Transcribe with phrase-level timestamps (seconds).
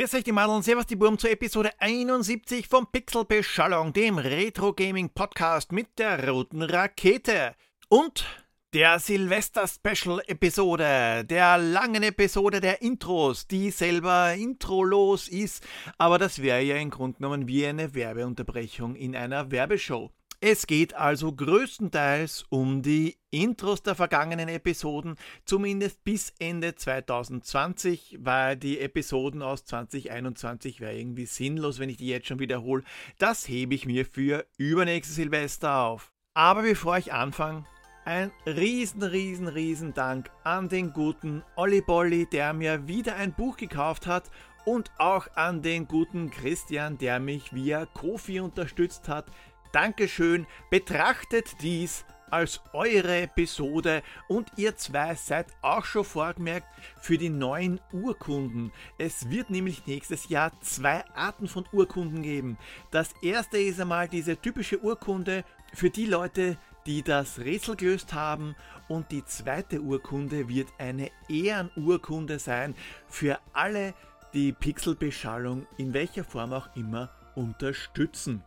[0.00, 5.10] Grüß euch die Madeln, servus die Burm zur Episode 71 vom Pixelbeschallung, dem Retro Gaming
[5.10, 7.54] Podcast mit der roten Rakete.
[7.90, 8.24] Und
[8.72, 15.68] der Silvester-Special-Episode, der langen Episode der Intros, die selber introlos ist,
[15.98, 20.10] aber das wäre ja im Grunde genommen wie eine Werbeunterbrechung in einer Werbeshow.
[20.42, 28.56] Es geht also größtenteils um die Intros der vergangenen Episoden, zumindest bis Ende 2020, weil
[28.56, 32.84] die Episoden aus 2021 wäre irgendwie sinnlos, wenn ich die jetzt schon wiederhole.
[33.18, 36.10] Das hebe ich mir für übernächste Silvester auf.
[36.32, 37.66] Aber bevor ich anfange,
[38.06, 43.58] ein riesen, riesen, riesen Dank an den guten Olli Bolli, der mir wieder ein Buch
[43.58, 44.30] gekauft hat
[44.64, 49.26] und auch an den guten Christian, der mich via Kofi unterstützt hat.
[49.72, 56.66] Dankeschön, betrachtet dies als eure Episode und ihr zwei seid auch schon vorgemerkt
[57.00, 58.72] für die neuen Urkunden.
[58.98, 62.58] Es wird nämlich nächstes Jahr zwei Arten von Urkunden geben.
[62.90, 68.56] Das erste ist einmal diese typische Urkunde für die Leute, die das Rätsel gelöst haben
[68.88, 72.74] und die zweite Urkunde wird eine Ehrenurkunde sein
[73.08, 73.94] für alle,
[74.34, 78.42] die Pixelbeschallung in welcher Form auch immer unterstützen.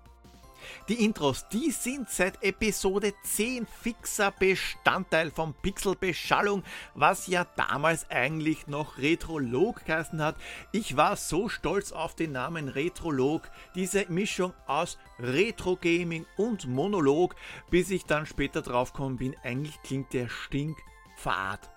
[0.89, 8.67] Die Intros, die sind seit Episode 10 fixer Bestandteil von Pixelbeschallung, was ja damals eigentlich
[8.67, 10.35] noch Retrolog geheißen hat.
[10.71, 17.35] Ich war so stolz auf den Namen Retrolog, diese Mischung aus Retro Gaming und Monolog,
[17.69, 21.69] bis ich dann später draufgekommen bin, eigentlich klingt der stinkfad.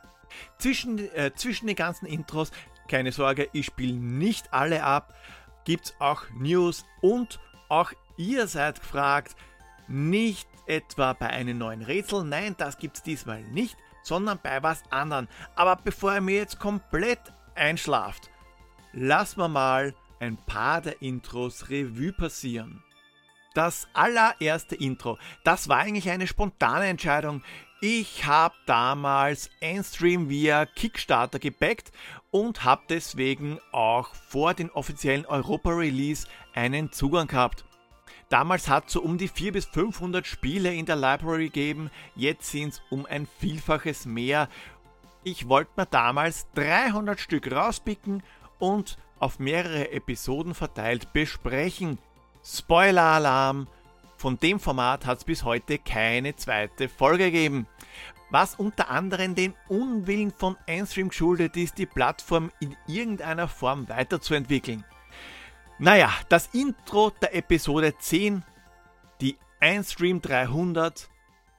[0.59, 2.51] Zwischen, äh, zwischen den ganzen Intros,
[2.89, 5.14] keine Sorge, ich spiele nicht alle ab,
[5.64, 9.36] gibt es auch News und auch Ihr seid gefragt,
[9.89, 15.29] nicht etwa bei einem neuen Rätsel, nein, das gibt's diesmal nicht, sondern bei was anderem.
[15.55, 17.20] Aber bevor ihr mir jetzt komplett
[17.55, 18.30] einschlaft,
[18.92, 22.83] lassen wir mal ein paar der Intros Revue passieren.
[23.55, 27.42] Das allererste Intro, das war eigentlich eine spontane Entscheidung.
[27.80, 31.91] Ich habe damals Endstream via Kickstarter gebackt
[32.30, 37.64] und habe deswegen auch vor dem offiziellen Europa-Release einen Zugang gehabt.
[38.29, 42.51] Damals hat es so um die 400 bis 500 Spiele in der Library gegeben, jetzt
[42.51, 44.48] sind es um ein Vielfaches mehr.
[45.23, 48.23] Ich wollte mir damals 300 Stück rauspicken
[48.59, 51.98] und auf mehrere Episoden verteilt besprechen.
[52.45, 53.69] Spoiler-Alarm!
[54.17, 57.67] Von dem Format hat es bis heute keine zweite Folge gegeben.
[58.31, 64.85] Was unter anderem den Unwillen von Einstream geschuldet ist, die Plattform in irgendeiner Form weiterzuentwickeln.
[65.79, 68.42] Naja, das Intro der Episode 10,
[69.20, 71.11] die Einstream 300,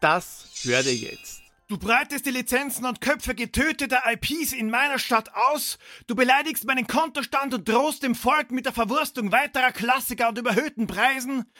[0.02, 1.44] das hört ihr jetzt.
[1.68, 5.78] Du breitest die Lizenzen und Köpfe getöteter IPs in meiner Stadt aus,
[6.08, 10.88] du beleidigst meinen Kontostand und drohst dem Volk mit der Verwurstung weiterer Klassiker und überhöhten
[10.88, 11.52] Preisen.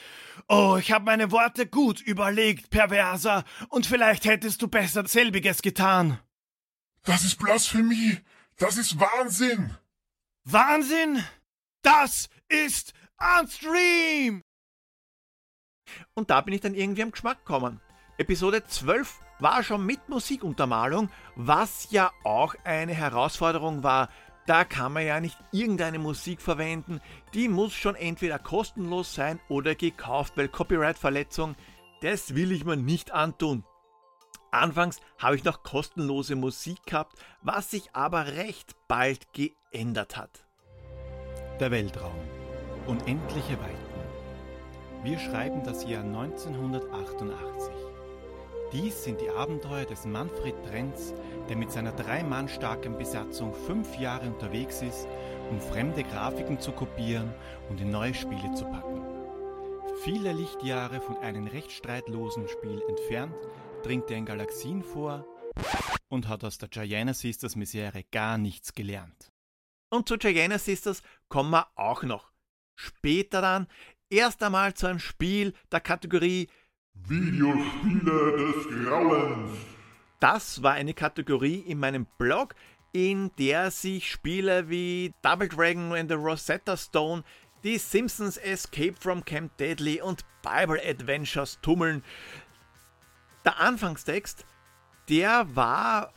[0.48, 6.18] Oh, ich habe meine Worte gut überlegt, Perverser, und vielleicht hättest du besser selbiges getan.
[7.04, 8.18] Das ist Blasphemie.
[8.56, 9.76] Das ist Wahnsinn.
[10.44, 11.22] Wahnsinn?
[11.82, 12.94] Das ist
[13.40, 14.42] Unstream!
[16.14, 17.80] Und da bin ich dann irgendwie am Geschmack gekommen.
[18.18, 24.08] Episode 12 war schon mit Musikuntermalung, was ja auch eine Herausforderung war.
[24.46, 27.00] Da kann man ja nicht irgendeine Musik verwenden,
[27.34, 31.54] die muss schon entweder kostenlos sein oder gekauft, weil Copyright-Verletzung,
[32.00, 33.64] das will ich mir nicht antun.
[34.50, 40.46] Anfangs habe ich noch kostenlose Musik gehabt, was sich aber recht bald geändert hat.
[41.60, 42.37] Der Weltraum.
[42.88, 45.04] Unendliche Weiten.
[45.04, 47.70] Wir schreiben das Jahr 1988.
[48.72, 51.12] Dies sind die Abenteuer des Manfred Trenz,
[51.50, 55.06] der mit seiner drei Mann starken Besatzung fünf Jahre unterwegs ist,
[55.50, 57.30] um fremde Grafiken zu kopieren
[57.68, 59.02] und in neue Spiele zu packen.
[60.02, 63.36] Viele Lichtjahre von einem recht streitlosen Spiel entfernt,
[63.82, 65.26] dringt er in Galaxien vor
[66.08, 69.30] und hat aus der Giana Sisters Misere gar nichts gelernt.
[69.90, 72.32] Und zu Gigantic Sisters kommen wir auch noch.
[72.80, 73.66] Später dann
[74.08, 76.48] erst einmal zu einem Spiel der Kategorie
[76.94, 79.58] Videospiele des Grauens.
[80.20, 82.54] Das war eine Kategorie in meinem Blog,
[82.92, 87.24] in der sich Spiele wie Double Dragon and the Rosetta Stone,
[87.64, 92.04] die Simpsons Escape from Camp Deadly und Bible Adventures tummeln.
[93.44, 94.44] Der Anfangstext,
[95.08, 96.12] der war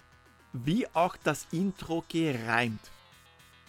[0.54, 2.92] wie auch das Intro gereimt.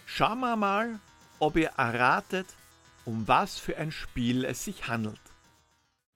[0.05, 0.99] Schauen wir mal,
[1.39, 2.45] ob ihr erratet,
[3.05, 5.19] um was für ein Spiel es sich handelt.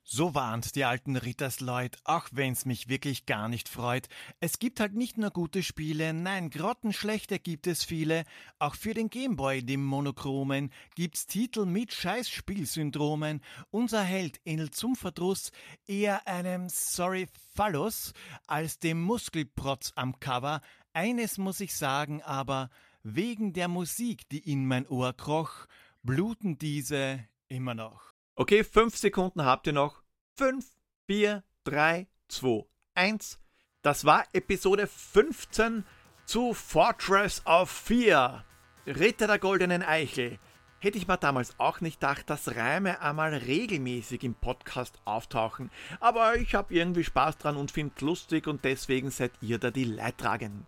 [0.09, 4.07] So warnt die alten Rittersleut, auch wenn's mich wirklich gar nicht freut.
[4.39, 8.23] Es gibt halt nicht nur gute Spiele, nein, grottenschlechte gibt es viele.
[8.57, 13.41] Auch für den Gameboy, dem Monochromen, gibt's Titel mit Scheiß-Spielsyndromen.
[13.69, 15.51] Unser Held ähnelt zum Verdruss
[15.87, 18.13] eher einem Sorry Phallus
[18.45, 20.61] als dem Muskelprotz am Cover.
[20.93, 22.69] Eines muss ich sagen, aber
[23.03, 25.67] wegen der Musik, die in mein Ohr kroch,
[26.07, 27.19] bluten diese
[27.49, 28.13] immer noch.
[28.35, 30.01] Okay, fünf Sekunden habt ihr noch.
[30.35, 30.65] Fünf,
[31.05, 32.65] vier, drei, zwei,
[32.95, 33.39] eins.
[33.81, 35.83] Das war Episode 15
[36.25, 38.45] zu Fortress of Fear.
[38.87, 40.39] Ritter der goldenen Eichel.
[40.79, 45.71] Hätte ich mir damals auch nicht gedacht, dass Reime einmal regelmäßig im Podcast auftauchen.
[45.99, 49.83] Aber ich habe irgendwie Spaß dran und finde lustig und deswegen seid ihr da die
[49.83, 50.67] Leidtragenden.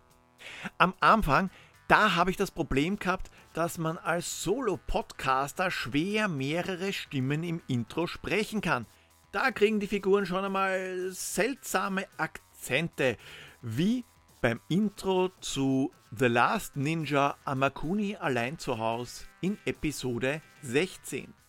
[0.76, 1.50] Am Anfang
[1.90, 8.06] da habe ich das Problem gehabt, dass man als Solo-Podcaster schwer mehrere Stimmen im Intro
[8.06, 8.86] sprechen kann.
[9.32, 13.16] Da kriegen die Figuren schon einmal seltsame Akzente,
[13.60, 14.04] wie
[14.40, 21.39] beim Intro zu The Last Ninja Amakuni allein zu Hause in Episode 16.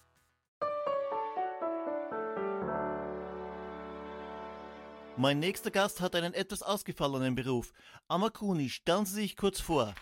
[5.21, 7.73] Mein nächster Gast hat einen etwas ausgefallenen Beruf.
[8.07, 9.94] Amakuni, stellen Sie sich kurz vor.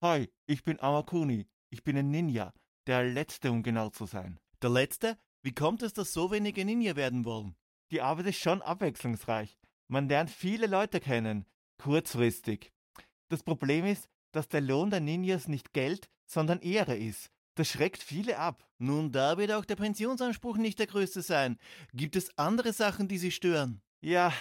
[0.00, 1.48] Hi, ich bin Amakuni.
[1.70, 2.54] Ich bin ein Ninja.
[2.86, 4.38] Der Letzte, um genau zu sein.
[4.62, 5.18] Der Letzte?
[5.42, 7.56] Wie kommt es, dass so wenige Ninja werden wollen?
[7.90, 9.58] Die Arbeit ist schon abwechslungsreich.
[9.88, 11.46] Man lernt viele Leute kennen.
[11.78, 12.70] Kurzfristig.
[13.28, 17.28] Das Problem ist, dass der Lohn der Ninjas nicht Geld, sondern Ehre ist.
[17.54, 18.64] Das schreckt viele ab.
[18.78, 21.58] Nun, da wird auch der Pensionsanspruch nicht der größte sein.
[21.92, 23.82] Gibt es andere Sachen, die Sie stören?
[24.00, 24.32] Ja,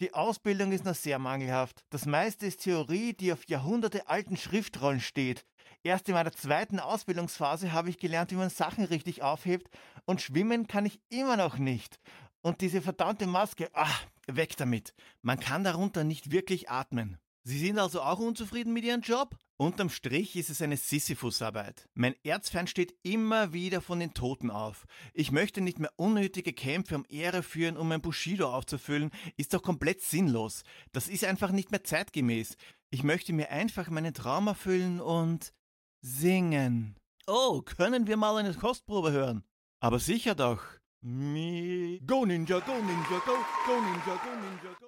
[0.00, 1.84] die Ausbildung ist noch sehr mangelhaft.
[1.90, 5.44] Das meiste ist Theorie, die auf Jahrhunderte alten Schriftrollen steht.
[5.82, 9.68] Erst in meiner zweiten Ausbildungsphase habe ich gelernt, wie man Sachen richtig aufhebt
[10.06, 11.98] und schwimmen kann ich immer noch nicht.
[12.42, 14.94] Und diese verdammte Maske, ach, weg damit.
[15.22, 17.18] Man kann darunter nicht wirklich atmen.
[17.48, 19.34] Sie sind also auch unzufrieden mit Ihrem Job?
[19.56, 21.88] Unterm Strich ist es eine Sisyphusarbeit.
[21.94, 24.84] Mein Erzfeind steht immer wieder von den Toten auf.
[25.14, 29.62] Ich möchte nicht mehr unnötige Kämpfe um Ehre führen, um mein Bushido aufzufüllen, ist doch
[29.62, 30.62] komplett sinnlos.
[30.92, 32.54] Das ist einfach nicht mehr zeitgemäß.
[32.90, 35.54] Ich möchte mir einfach meinen Traum erfüllen und
[36.02, 36.96] singen.
[37.26, 39.42] Oh, können wir mal eine Kostprobe hören?
[39.80, 40.62] Aber sicher doch.
[41.00, 43.32] Me go Ninja, go Ninja, go,
[43.64, 44.87] go Ninja, go Ninja, go.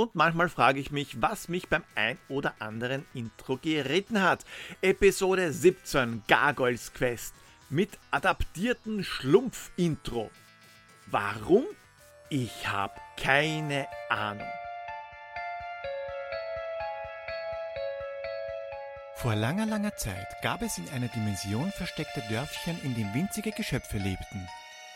[0.00, 4.44] Und manchmal frage ich mich, was mich beim ein oder anderen Intro geritten hat.
[4.80, 7.34] Episode 17 Gargoyles Quest
[7.68, 10.30] mit adaptierten Schlumpf-Intro.
[11.06, 11.64] Warum?
[12.30, 14.46] Ich habe keine Ahnung.
[19.16, 23.98] Vor langer, langer Zeit gab es in einer Dimension versteckte Dörfchen, in denen winzige Geschöpfe
[23.98, 24.48] lebten.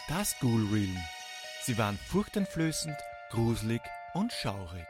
[0.07, 0.97] Das Ghoul Realm.
[1.61, 2.97] Sie waren furchteinflößend,
[3.31, 3.83] gruselig
[4.15, 4.87] und schaurig.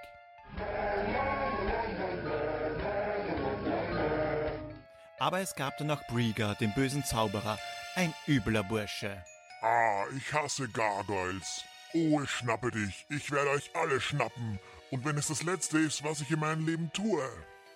[5.19, 7.59] Aber es gab dann noch Brieger, den bösen Zauberer,
[7.95, 9.23] ein übler Bursche.
[9.61, 11.65] Ah, ich hasse Gargoyles.
[11.95, 13.07] Oh, ich schnappe dich.
[13.09, 14.59] Ich werde euch alle schnappen.
[14.91, 17.23] Und wenn es das Letzte ist, was ich in meinem Leben tue,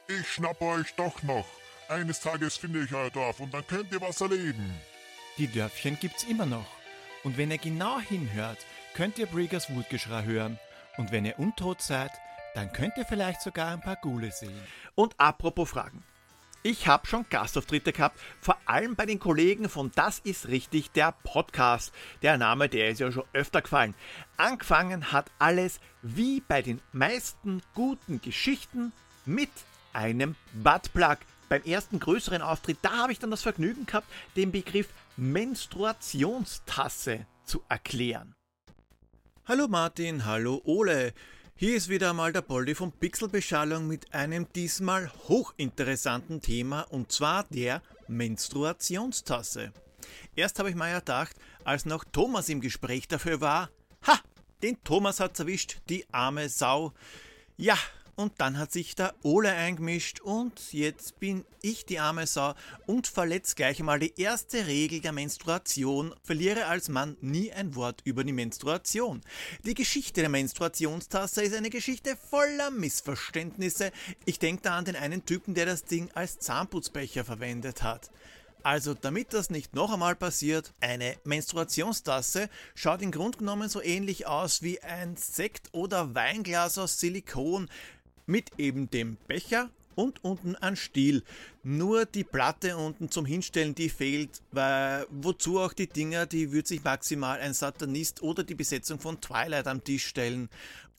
[0.08, 1.46] ich schnappe euch doch noch.
[1.88, 4.74] Eines Tages finde ich euer Dorf und dann könnt ihr was erleben.
[5.38, 6.66] Die Dörfchen gibt's immer noch.
[7.22, 8.58] Und wenn ihr genau hinhört,
[8.94, 10.58] könnt ihr Briegers Wutgeschrei hören.
[10.96, 12.10] Und wenn ihr untot seid,
[12.54, 14.58] dann könnt ihr vielleicht sogar ein paar Gule sehen.
[14.94, 16.02] Und apropos Fragen.
[16.62, 21.12] Ich habe schon Gastauftritte gehabt, vor allem bei den Kollegen von Das ist richtig, der
[21.22, 21.92] Podcast.
[22.22, 23.94] Der Name, der ist ja schon öfter gefallen.
[24.36, 28.92] Angefangen hat alles wie bei den meisten guten Geschichten
[29.24, 29.50] mit
[29.92, 31.18] einem Buttplug.
[31.48, 37.62] Beim ersten größeren Auftritt, da habe ich dann das Vergnügen gehabt, den Begriff Menstruationstasse zu
[37.68, 38.35] erklären.
[39.48, 41.14] Hallo Martin, hallo Ole.
[41.54, 47.44] Hier ist wieder einmal der Poldi von Pixelbeschallung mit einem diesmal hochinteressanten Thema und zwar
[47.44, 49.72] der Menstruationstasse.
[50.34, 53.70] Erst habe ich mir gedacht, als noch Thomas im Gespräch dafür war,
[54.08, 54.18] ha,
[54.64, 56.92] den Thomas hat's erwischt, die arme Sau.
[57.56, 57.78] Ja,
[58.16, 62.54] und dann hat sich der Ole eingemischt und jetzt bin ich die arme Sau
[62.86, 68.00] und verletze gleich einmal die erste Regel der Menstruation, verliere als Mann nie ein Wort
[68.04, 69.20] über die Menstruation.
[69.64, 73.92] Die Geschichte der Menstruationstasse ist eine Geschichte voller Missverständnisse.
[74.24, 78.10] Ich denke da an den einen Typen, der das Ding als Zahnputzbecher verwendet hat.
[78.66, 84.26] Also, damit das nicht noch einmal passiert, eine Menstruationstasse schaut im Grunde genommen so ähnlich
[84.26, 87.68] aus wie ein Sekt- oder Weinglas aus Silikon,
[88.26, 91.24] mit eben dem Becher und unten ein Stiel.
[91.62, 96.68] Nur die Platte unten zum Hinstellen, die fehlt, weil wozu auch die Dinger, die würde
[96.68, 100.48] sich maximal ein Satanist oder die Besetzung von Twilight am Tisch stellen.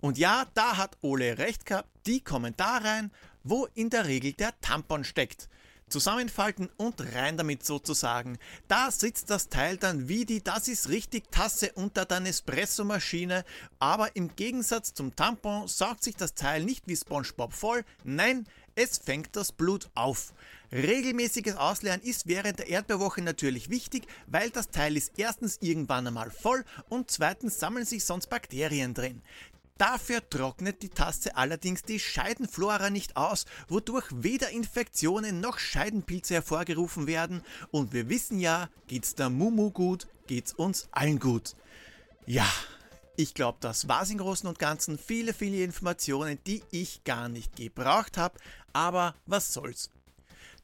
[0.01, 3.11] Und ja, da hat Ole recht gehabt, die kommen da rein,
[3.43, 5.47] wo in der Regel der Tampon steckt.
[5.89, 8.37] Zusammenfalten und rein damit sozusagen.
[8.67, 13.45] Da sitzt das Teil dann wie die Das ist richtig Tasse unter der Nespresso-Maschine,
[13.79, 18.45] aber im Gegensatz zum Tampon saugt sich das Teil nicht wie SpongeBob voll, nein,
[18.79, 20.33] es fängt das Blut auf.
[20.71, 26.29] Regelmäßiges Ausleeren ist während der Erdbeerwoche natürlich wichtig, weil das Teil ist erstens irgendwann einmal
[26.29, 29.23] voll und zweitens sammeln sich sonst Bakterien drin.
[29.77, 37.05] Dafür trocknet die Tasse allerdings die Scheidenflora nicht aus, wodurch weder Infektionen noch Scheidenpilze hervorgerufen
[37.05, 37.43] werden.
[37.69, 41.55] Und wir wissen ja, geht's der Mumu gut, geht's uns allen gut.
[42.25, 42.47] Ja,
[43.15, 44.97] ich glaube, das war's im Großen und Ganzen.
[44.97, 48.39] Viele, viele Informationen, die ich gar nicht gebraucht habe.
[48.73, 49.91] Aber was soll's.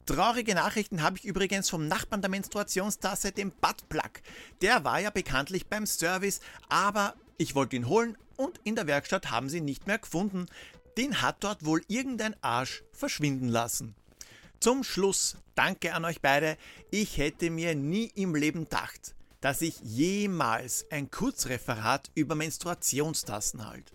[0.05, 4.22] Traurige Nachrichten habe ich übrigens vom Nachbarn der Menstruationstasse, dem Buttplug.
[4.62, 9.31] Der war ja bekanntlich beim Service, aber ich wollte ihn holen, und in der Werkstatt
[9.31, 10.47] haben sie ihn nicht mehr gefunden.
[10.97, 13.95] Den hat dort wohl irgendein Arsch verschwinden lassen.
[14.59, 16.57] Zum Schluss, danke an euch beide.
[16.91, 23.93] Ich hätte mir nie im Leben gedacht, dass ich jemals ein Kurzreferat über Menstruationstassen halte.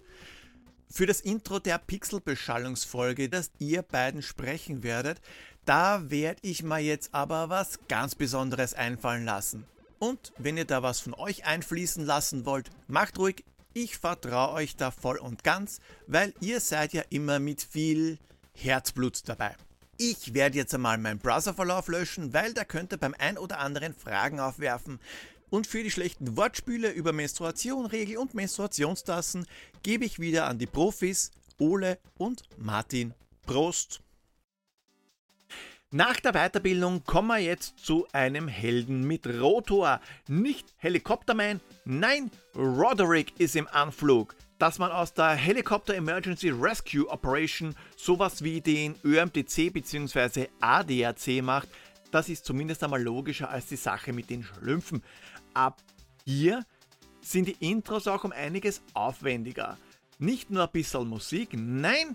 [0.90, 5.20] Für das Intro der Pixelbeschallungsfolge, das ihr beiden sprechen werdet,
[5.64, 9.64] da werde ich mir jetzt aber was ganz Besonderes einfallen lassen.
[9.98, 13.44] Und wenn ihr da was von euch einfließen lassen wollt, macht ruhig,
[13.82, 18.18] ich vertraue euch da voll und ganz, weil ihr seid ja immer mit viel
[18.52, 19.54] Herzblut dabei.
[19.96, 24.40] Ich werde jetzt einmal meinen Browserverlauf löschen, weil der könnte beim ein oder anderen Fragen
[24.40, 25.00] aufwerfen.
[25.50, 29.46] Und für die schlechten Wortspiele über Menstruation, Regel und Menstruationstassen
[29.82, 33.14] gebe ich wieder an die Profis Ole und Martin.
[33.46, 34.00] Prost!
[35.90, 40.02] Nach der Weiterbildung kommen wir jetzt zu einem Helden mit Rotor.
[40.28, 44.36] Nicht Helikopterman, nein, Roderick ist im Anflug.
[44.58, 50.48] Dass man aus der Helicopter Emergency Rescue Operation sowas wie den ÖMTC bzw.
[50.60, 51.70] ADAC macht,
[52.10, 55.02] das ist zumindest einmal logischer als die Sache mit den Schlümpfen.
[55.54, 55.80] Ab
[56.26, 56.66] hier
[57.22, 59.78] sind die Intros auch um einiges aufwendiger.
[60.18, 62.14] Nicht nur ein bisschen Musik, nein,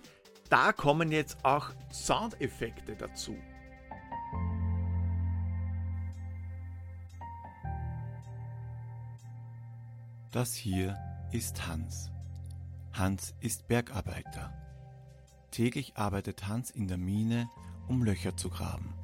[0.51, 3.35] da kommen jetzt auch Soundeffekte dazu.
[10.33, 10.97] Das hier
[11.31, 12.09] ist Hans.
[12.91, 14.51] Hans ist Bergarbeiter.
[15.51, 17.47] Täglich arbeitet Hans in der Mine,
[17.87, 18.95] um Löcher zu graben.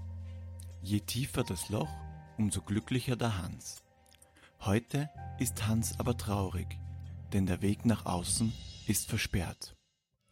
[0.81, 1.91] Je tiefer das Loch,
[2.39, 3.83] umso glücklicher der Hans.
[4.62, 5.07] Heute
[5.38, 6.79] ist Hans aber traurig,
[7.31, 8.51] denn der Weg nach außen
[8.88, 9.75] ist versperrt.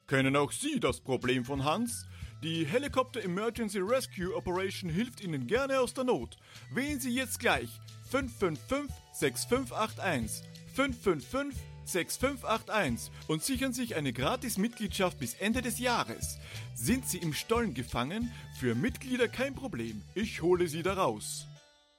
[0.08, 2.08] Kennen auch Sie das Problem von Hans?
[2.42, 6.38] Die Helicopter Emergency Rescue Operation hilft Ihnen gerne aus der Not.
[6.74, 7.70] Wählen Sie jetzt gleich
[8.10, 16.38] 555 6581 555 6581 und sichern sich eine Gratis-Mitgliedschaft bis Ende des Jahres.
[16.76, 18.32] Sind Sie im Stollen gefangen?
[18.60, 20.04] Für Mitglieder kein Problem.
[20.14, 21.48] Ich hole Sie da raus.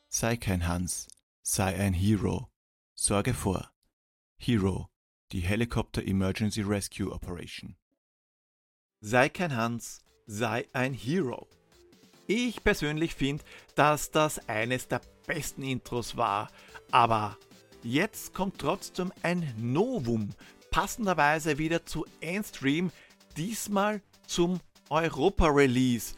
[0.08, 1.08] Sei kein Hans,
[1.42, 2.48] sei ein Hero.
[2.94, 3.72] Sorge vor.
[4.36, 4.88] Hero,
[5.32, 7.76] die Helicopter Emergency Rescue Operation.
[9.00, 11.48] Sei kein Hans, sei ein Hero.
[12.28, 13.42] Ich persönlich finde,
[13.74, 16.52] dass das eines der besten Intros war,
[16.90, 17.38] aber
[17.90, 20.28] Jetzt kommt trotzdem ein Novum,
[20.70, 22.90] passenderweise wieder zu Endstream,
[23.38, 26.14] diesmal zum Europa-Release.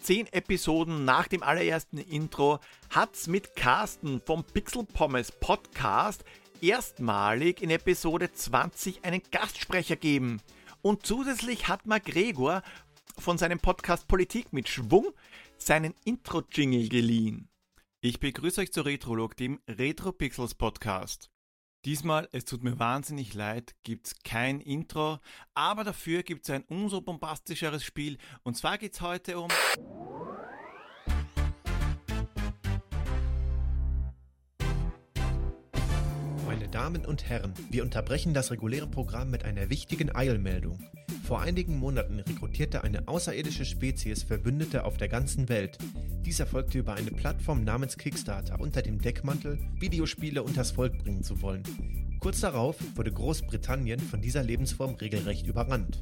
[0.00, 6.22] Zehn Episoden nach dem allerersten Intro hat's mit Carsten vom Pixel Pommes Podcast
[6.60, 10.40] erstmalig in Episode 20 einen Gastsprecher gegeben.
[10.80, 12.62] Und zusätzlich hat mir Gregor
[13.18, 15.08] von seinem Podcast Politik mit Schwung
[15.56, 17.47] seinen Intro-Jingle geliehen.
[18.00, 21.32] Ich begrüße euch zu Retrolog, dem Retro Pixels Podcast.
[21.84, 25.18] Diesmal, es tut mir wahnsinnig leid, gibt's kein Intro,
[25.54, 29.48] aber dafür gibt's ein umso bombastischeres Spiel und zwar geht's heute um
[36.46, 40.88] Meine Damen und Herren, wir unterbrechen das reguläre Programm mit einer wichtigen Eilmeldung.
[41.28, 45.76] Vor einigen Monaten rekrutierte eine außerirdische Spezies Verbündete auf der ganzen Welt.
[46.24, 51.42] Dies erfolgte über eine Plattform namens Kickstarter unter dem Deckmantel, Videospiele unters Volk bringen zu
[51.42, 51.64] wollen.
[52.20, 56.00] Kurz darauf wurde Großbritannien von dieser Lebensform regelrecht überrannt.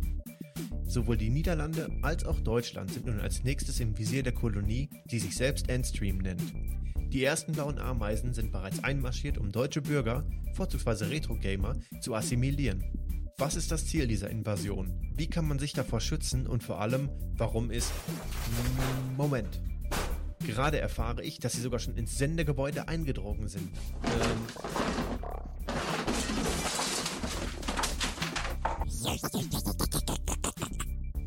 [0.85, 5.19] Sowohl die Niederlande als auch Deutschland sind nun als nächstes im Visier der Kolonie, die
[5.19, 6.55] sich selbst Endstream nennt.
[7.13, 12.85] Die ersten blauen Ameisen sind bereits einmarschiert, um deutsche Bürger, vorzugsweise Retro-Gamer, zu assimilieren.
[13.39, 14.99] Was ist das Ziel dieser Invasion?
[15.15, 17.93] Wie kann man sich davor schützen und vor allem, warum ist...
[19.19, 19.61] Moment.
[20.39, 23.69] Gerade erfahre ich, dass sie sogar schon ins Sendegebäude eingedrungen sind.
[24.05, 24.39] Ähm...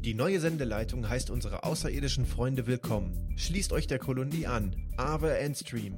[0.02, 3.36] Die neue Sendeleitung heißt unsere außerirdischen Freunde willkommen.
[3.38, 4.76] Schließt euch der Kolonie an.
[4.98, 5.94] Ave Endstream.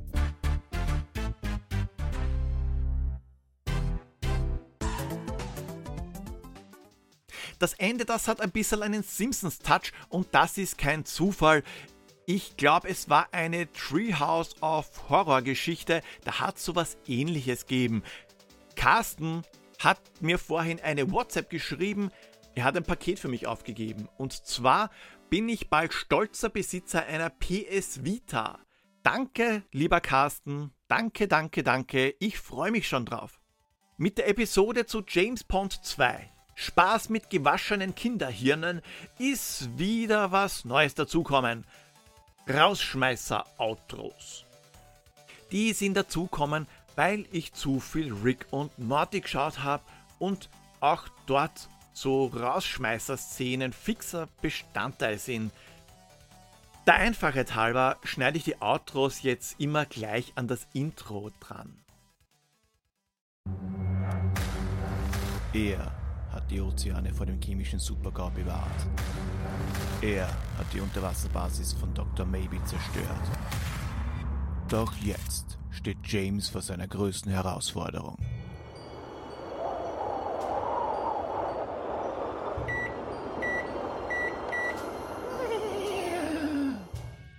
[7.61, 11.61] Das Ende, das hat ein bisschen einen Simpsons-Touch und das ist kein Zufall.
[12.25, 18.01] Ich glaube, es war eine Treehouse of Horror-Geschichte, da hat es sowas ähnliches gegeben.
[18.75, 19.43] Carsten
[19.77, 22.09] hat mir vorhin eine WhatsApp geschrieben,
[22.55, 24.09] er hat ein Paket für mich aufgegeben.
[24.17, 24.89] Und zwar
[25.29, 28.57] bin ich bald stolzer Besitzer einer PS Vita.
[29.03, 30.71] Danke, lieber Carsten.
[30.87, 32.15] Danke, danke, danke.
[32.17, 33.39] Ich freue mich schon drauf.
[33.97, 36.40] Mit der Episode zu James Pond 2.
[36.61, 38.83] Spaß mit gewaschenen Kinderhirnen
[39.17, 41.65] ist wieder was Neues dazukommen.
[42.47, 44.45] Rausschmeißer-Outros.
[45.51, 49.83] Die sind dazukommen, weil ich zu viel Rick und Morty geschaut habe
[50.19, 50.51] und
[50.81, 55.51] auch dort so Rausschmeißer-Szenen fixer Bestandteil sind.
[56.85, 61.83] Der Einfachheit halber schneide ich die Outros jetzt immer gleich an das Intro dran.
[65.53, 66.00] Er
[66.41, 68.87] hat die Ozeane vor dem chemischen Supergau bewahrt.
[70.01, 72.25] Er hat die Unterwasserbasis von Dr.
[72.25, 73.05] Maybe zerstört.
[74.67, 78.17] Doch jetzt steht James vor seiner größten Herausforderung.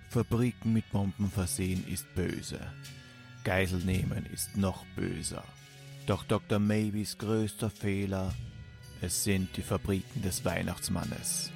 [0.09, 2.59] Fabriken mit Bomben versehen ist böse.
[3.43, 5.43] Geisel nehmen ist noch böser.
[6.05, 6.59] Doch Dr.
[6.59, 8.31] Maybes größter Fehler,
[9.03, 11.51] es sind die Fabriken des Weihnachtsmannes.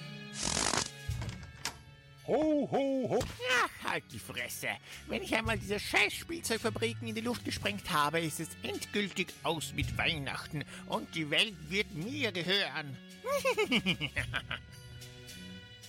[2.28, 3.20] Ho, ho, ho.
[3.64, 4.68] Ach, halt die Fresse.
[5.08, 9.72] Wenn ich einmal diese scheiß Spielzeugfabriken in die Luft gesprengt habe, ist es endgültig aus
[9.74, 12.98] mit Weihnachten und die Welt wird mir gehören.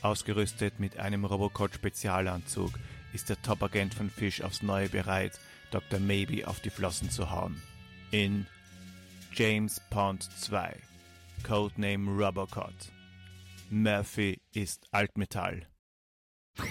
[0.02, 2.78] Ausgerüstet mit einem Robocop-Spezialanzug
[3.12, 5.40] ist der Top-Agent von Fish aufs Neue bereit,
[5.72, 5.98] Dr.
[5.98, 7.60] Maybe auf die Flossen zu hauen.
[8.12, 8.46] In
[9.32, 10.87] James Pond 2
[11.44, 12.72] Codename Robocop
[13.70, 15.66] Murphy ist Altmetall.
[16.56, 16.62] Ich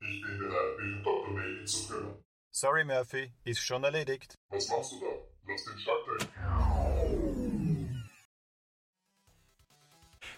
[0.00, 1.30] bin bereit, mich um Dr.
[1.30, 2.24] Maybe zu kümmern.
[2.50, 4.38] Sorry, Murphy, ist schon erledigt.
[4.48, 5.06] Was machst du da?
[5.48, 6.28] Lass den weg.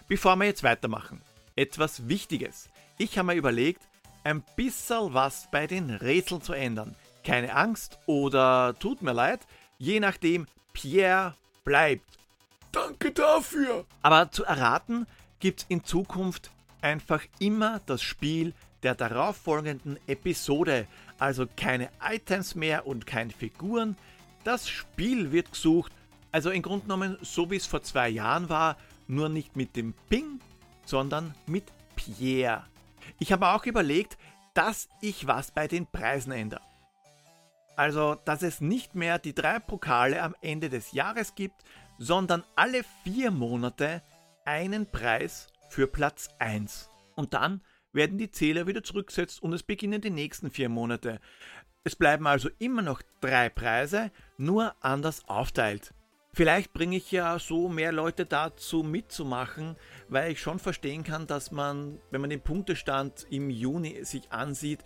[0.07, 1.21] Bevor wir jetzt weitermachen,
[1.55, 2.69] etwas Wichtiges.
[2.97, 3.81] Ich habe mir überlegt,
[4.23, 6.95] ein bisschen was bei den Rätseln zu ändern.
[7.23, 9.45] Keine Angst oder tut mir leid,
[9.77, 11.35] je nachdem, Pierre
[11.67, 12.17] bleibt.
[12.71, 13.85] Danke dafür.
[14.01, 15.05] Aber zu erraten
[15.41, 16.49] gibt es in Zukunft
[16.79, 18.53] einfach immer das Spiel
[18.83, 20.87] der darauffolgenden Episode.
[21.19, 23.97] Also keine Items mehr und keine Figuren.
[24.45, 25.91] Das Spiel wird gesucht.
[26.31, 28.77] Also im Grunde genommen, so wie es vor zwei Jahren war,
[29.07, 30.39] nur nicht mit dem Ping,
[30.85, 31.65] sondern mit
[31.97, 32.63] Pierre.
[33.19, 34.17] Ich habe auch überlegt,
[34.53, 36.61] dass ich was bei den Preisen ändere.
[37.77, 41.63] Also, dass es nicht mehr die drei Pokale am Ende des Jahres gibt,
[41.99, 44.01] sondern alle vier Monate
[44.45, 46.89] einen Preis für Platz 1.
[47.15, 47.61] Und dann
[47.93, 51.19] werden die Zähler wieder zurückgesetzt und es beginnen die nächsten vier Monate.
[51.83, 55.93] Es bleiben also immer noch drei Preise, nur anders aufteilt.
[56.33, 59.75] Vielleicht bringe ich ja so mehr Leute dazu mitzumachen,
[60.07, 64.83] weil ich schon verstehen kann, dass man, wenn man den Punktestand im Juni sich ansieht,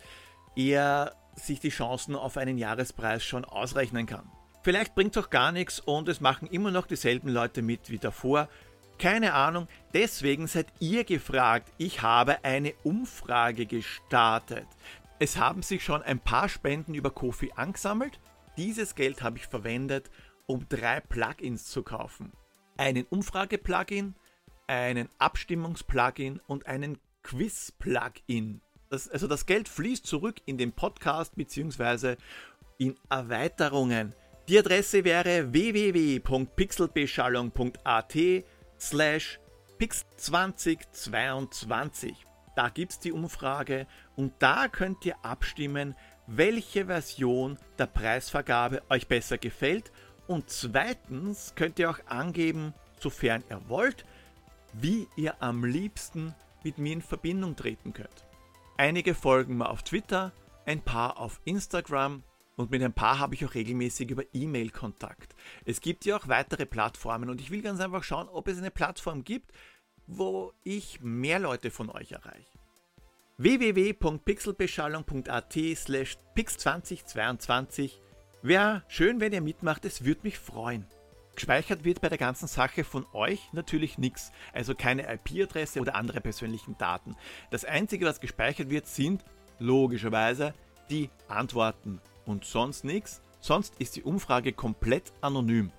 [0.55, 4.29] eher sich die Chancen auf einen Jahrespreis schon ausrechnen kann.
[4.63, 7.97] Vielleicht bringt es auch gar nichts und es machen immer noch dieselben Leute mit wie
[7.97, 8.47] davor.
[8.99, 11.71] Keine Ahnung, deswegen seid ihr gefragt.
[11.79, 14.67] Ich habe eine Umfrage gestartet.
[15.17, 18.19] Es haben sich schon ein paar Spenden über Kofi angesammelt.
[18.57, 20.11] Dieses Geld habe ich verwendet,
[20.45, 22.31] um drei Plugins zu kaufen.
[22.77, 24.15] Einen Umfrage-Plugin,
[24.67, 28.61] einen Abstimmungs-Plugin und einen Quiz-Plugin.
[28.91, 32.17] Das, also das Geld fließt zurück in den Podcast bzw.
[32.77, 34.13] in Erweiterungen.
[34.49, 38.17] Die Adresse wäre www.pixelbeschallung.at
[38.77, 39.39] slash
[39.79, 42.15] pix2022.
[42.57, 45.95] Da gibt es die Umfrage und da könnt ihr abstimmen,
[46.27, 49.93] welche Version der Preisvergabe euch besser gefällt
[50.27, 54.03] und zweitens könnt ihr auch angeben, sofern ihr wollt,
[54.73, 58.25] wie ihr am liebsten mit mir in Verbindung treten könnt.
[58.81, 60.31] Einige folgen mir auf Twitter,
[60.65, 62.23] ein paar auf Instagram
[62.55, 65.35] und mit ein paar habe ich auch regelmäßig über E-Mail Kontakt.
[65.65, 68.71] Es gibt ja auch weitere Plattformen und ich will ganz einfach schauen, ob es eine
[68.71, 69.51] Plattform gibt,
[70.07, 72.57] wo ich mehr Leute von euch erreiche.
[73.37, 77.99] www.pixelbeschallung.at slash pix2022
[78.41, 80.87] Wäre schön, wenn ihr mitmacht, es würde mich freuen.
[81.35, 86.21] Gespeichert wird bei der ganzen Sache von euch natürlich nichts, also keine IP-Adresse oder andere
[86.21, 87.15] persönlichen Daten.
[87.49, 89.23] Das Einzige, was gespeichert wird, sind
[89.59, 90.53] logischerweise
[90.89, 93.21] die Antworten und sonst nichts.
[93.39, 95.71] Sonst ist die Umfrage komplett anonym.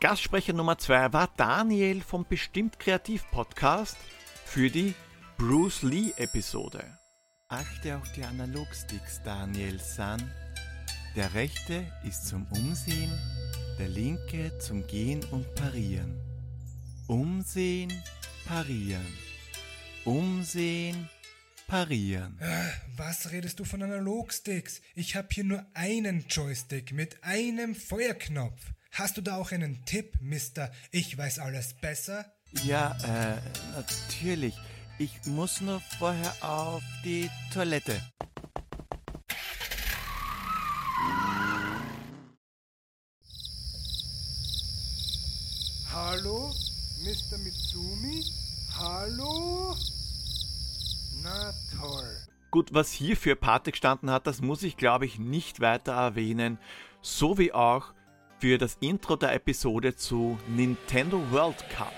[0.00, 3.98] Gastsprecher Nummer 2 war Daniel vom Bestimmt Kreativ Podcast
[4.46, 4.94] für die
[5.36, 6.98] Bruce Lee Episode.
[7.48, 10.32] Achte auf die Analogsticks, Daniel San.
[11.16, 13.12] Der rechte ist zum Umsehen,
[13.80, 16.20] der linke zum Gehen und Parieren.
[17.06, 17.90] Umsehen,
[18.44, 19.06] parieren.
[20.04, 21.08] Umsehen,
[21.66, 22.38] parieren.
[22.40, 24.82] Äh, was redest du von Analogsticks?
[24.94, 28.60] Ich habe hier nur einen Joystick mit einem Feuerknopf.
[28.92, 30.70] Hast du da auch einen Tipp, Mister?
[30.90, 32.30] Ich weiß alles besser?
[32.62, 33.38] Ja, äh,
[33.74, 34.58] natürlich.
[34.98, 37.98] Ich muss nur vorher auf die Toilette.
[46.10, 46.52] Hallo,
[47.04, 47.38] Mr.
[47.38, 48.24] Mitsumi?
[48.76, 49.76] Hallo?
[51.22, 52.16] Na toll.
[52.50, 56.58] Gut, was hier für Pate gestanden hat, das muss ich glaube ich nicht weiter erwähnen.
[57.00, 57.92] So wie auch
[58.40, 61.94] für das Intro der Episode zu Nintendo World Cup.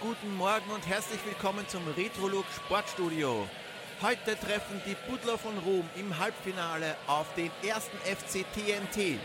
[0.00, 3.48] Guten Morgen und herzlich willkommen zum Retrolog Sportstudio.
[4.02, 9.18] Heute treffen die Buddler von Rom im Halbfinale auf den ersten FC TNT.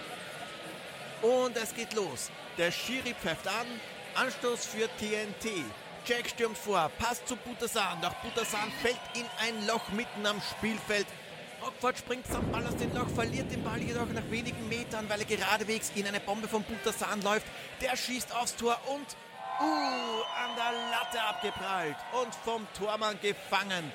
[1.21, 2.31] Und es geht los.
[2.57, 3.67] Der Schiri pfeift an.
[4.15, 5.63] Anstoß für TNT.
[6.05, 11.05] Jack stürmt vor, passt zu Butasan, doch Butasan fällt in ein Loch mitten am Spielfeld.
[11.61, 15.19] Rockford springt samt Ball aus dem Loch, verliert den Ball jedoch nach wenigen Metern, weil
[15.19, 17.45] er geradewegs in eine Bombe von Butasan läuft.
[17.81, 19.05] Der schießt aufs Tor und,
[19.61, 23.91] uh, an der Latte abgeprallt und vom Tormann gefangen.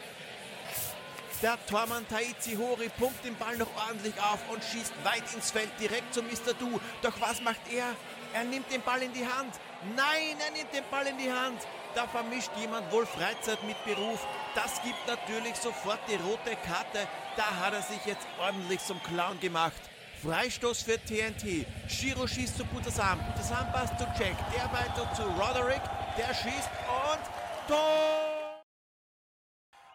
[1.44, 5.68] Der Tormann Taizi Hori pumpt den Ball noch ordentlich auf und schießt weit ins Feld
[5.78, 6.54] direkt zu Mr.
[6.59, 6.80] Du.
[7.02, 7.85] Doch was macht er?
[8.33, 9.52] Er nimmt den Ball in die Hand.
[9.94, 11.61] Nein, er nimmt den Ball in die Hand.
[11.94, 14.26] Da vermischt jemand wohl Freizeit mit Beruf.
[14.54, 17.07] Das gibt natürlich sofort die rote Karte.
[17.37, 19.83] Da hat er sich jetzt ordentlich zum Clown gemacht.
[20.22, 21.66] Freistoß für TNT.
[21.88, 23.18] Shiro schießt zu Butasan.
[23.18, 24.38] Butasan passt zu Jack.
[24.57, 25.83] Der weiter zu Roderick.
[26.16, 28.33] Der schießt und Tor!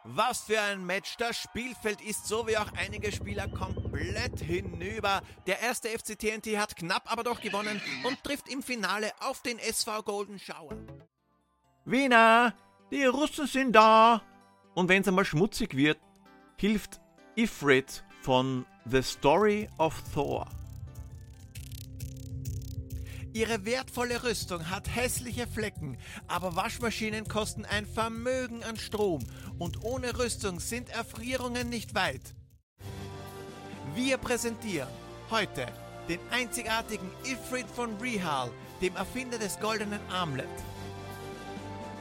[0.03, 1.17] Was für ein Match.
[1.17, 5.21] Das Spielfeld ist so wie auch einige Spieler komplett hinüber.
[5.45, 9.59] Der erste FC TNT hat knapp aber doch gewonnen und trifft im Finale auf den
[9.59, 10.75] SV Golden Shower.
[11.85, 12.53] Wiener,
[12.91, 14.21] die Russen sind da!
[14.73, 15.99] Und wenn es einmal schmutzig wird,
[16.55, 17.01] hilft
[17.35, 20.47] Ifrit von The Story of Thor.
[23.39, 25.97] Ihre wertvolle Rüstung hat hässliche Flecken,
[26.27, 29.25] aber Waschmaschinen kosten ein Vermögen an Strom
[29.57, 32.35] und ohne Rüstung sind Erfrierungen nicht weit.
[33.95, 34.89] Wir präsentieren
[35.31, 35.67] heute
[36.09, 40.49] den einzigartigen Ifrit von Rehal, dem Erfinder des goldenen Armlet.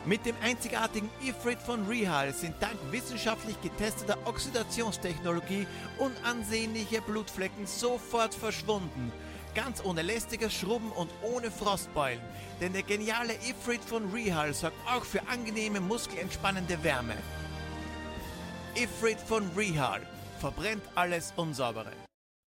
[0.06, 9.12] Mit dem einzigartigen Ifrit von Rehal sind dank wissenschaftlich getesteter Oxidationstechnologie unansehnliche Blutflecken sofort verschwunden
[9.58, 12.20] Ganz ohne lästiges Schrubben und ohne Frostbeulen.
[12.60, 17.16] Denn der geniale Ifrit von Rehal sorgt auch für angenehme, muskelentspannende Wärme.
[18.76, 20.06] Ifrit von Rehal
[20.38, 21.90] verbrennt alles Unsaubere.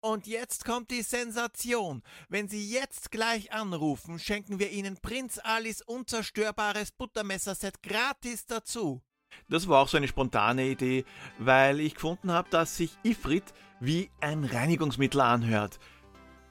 [0.01, 2.03] Und jetzt kommt die Sensation.
[2.27, 9.01] Wenn Sie jetzt gleich anrufen, schenken wir Ihnen Prinz Alis unzerstörbares Buttermesserset gratis dazu.
[9.49, 11.05] Das war auch so eine spontane Idee,
[11.39, 13.45] weil ich gefunden habe, dass sich Ifrit
[13.79, 15.79] wie ein Reinigungsmittel anhört.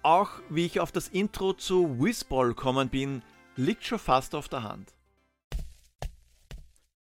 [0.08, 3.22] Auch wie ich auf das Intro zu Whizball kommen bin,
[3.56, 4.94] liegt schon fast auf der Hand.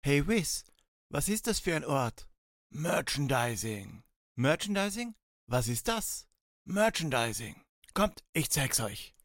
[0.03, 0.65] Hey Wiz,
[1.09, 2.27] was ist das für ein Ort?
[2.69, 4.03] Merchandising.
[4.35, 5.15] Merchandising?
[5.47, 6.27] Was ist das?
[6.65, 7.55] Merchandising.
[7.95, 9.15] Kommt, ich zeig's euch.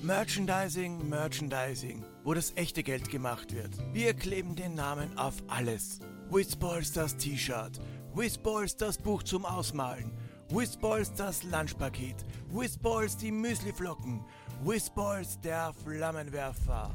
[0.00, 3.72] Merchandising, Merchandising, wo das echte Geld gemacht wird.
[3.92, 6.00] Wir kleben den Namen auf alles.
[6.30, 7.78] Whizballs das T-Shirt,
[8.16, 10.10] Whizballs das Buch zum Ausmalen,
[10.48, 14.24] Whizballs das Lunchpaket, Whizballs die Müsliflocken,
[14.64, 16.94] Whizballs der Flammenwerfer.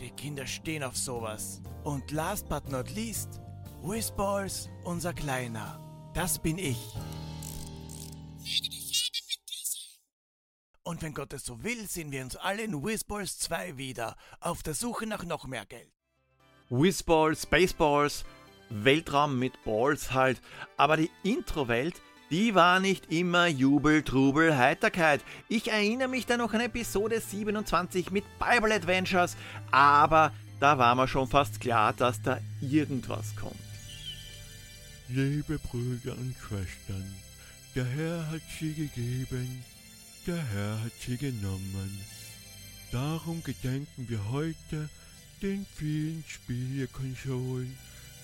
[0.00, 1.60] Die Kinder stehen auf sowas.
[1.84, 3.42] Und last but not least,
[3.82, 5.78] Whizballs, unser Kleiner.
[6.14, 6.78] Das bin ich.
[10.84, 14.62] Und wenn Gott es so will, sehen wir uns alle in Whizballs 2 wieder, auf
[14.62, 15.92] der Suche nach noch mehr Geld.
[16.72, 18.24] Whizball, Spaceballs,
[18.70, 20.40] Weltraum mit Balls halt.
[20.78, 21.94] Aber die Intro-Welt,
[22.30, 25.20] die war nicht immer Jubel, Trubel, Heiterkeit.
[25.50, 29.36] Ich erinnere mich da noch an Episode 27 mit Bible Adventures,
[29.70, 33.54] aber da war mir schon fast klar, dass da irgendwas kommt.
[35.08, 37.14] Liebe Brüder und Schwestern,
[37.74, 39.62] der Herr hat sie gegeben,
[40.26, 42.00] der Herr hat sie genommen.
[42.92, 44.88] Darum gedenken wir heute
[45.42, 47.76] den vielen Spielekonsolen,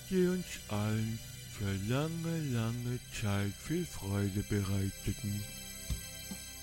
[0.09, 1.19] die uns allen
[1.51, 5.43] für lange, lange Zeit viel Freude bereiteten.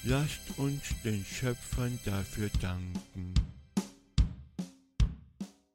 [0.04, 3.34] Lasst uns den Schöpfern dafür danken.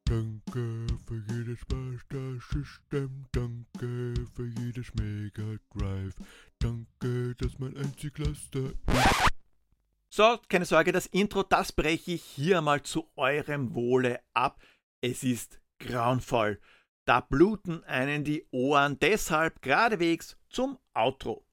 [0.05, 6.15] Danke für jedes Master System, danke für jedes Mega Drive,
[6.59, 8.73] danke, dass mein einzig Laster
[10.13, 14.61] So, keine Sorge, das Intro, das breche ich hier mal zu eurem Wohle ab.
[14.99, 16.59] Es ist grauenvoll.
[17.05, 21.47] Da bluten einen die Ohren, deshalb geradewegs zum Outro.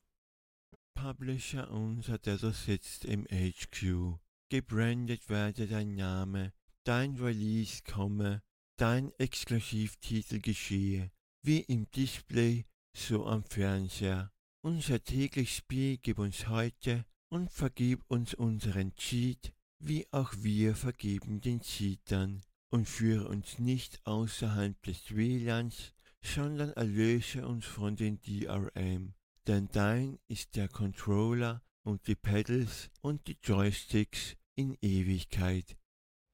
[0.94, 4.18] Publisher unser, der so sitzt im HQ.
[4.50, 8.42] Gebrandet werde dein Name, dein Release komme,
[8.76, 11.12] dein Exklusivtitel geschehe,
[11.44, 14.32] wie im Display, so am Fernseher.
[14.64, 21.40] Unser täglich Spiel gib uns heute und vergib uns unseren Cheat, wie auch wir vergeben
[21.40, 29.14] den Cheatern und führe uns nicht außerhalb des WLANs, sondern erlöse uns von den DRM,
[29.46, 35.76] denn dein ist der Controller und die Pedals und die Joysticks in Ewigkeit.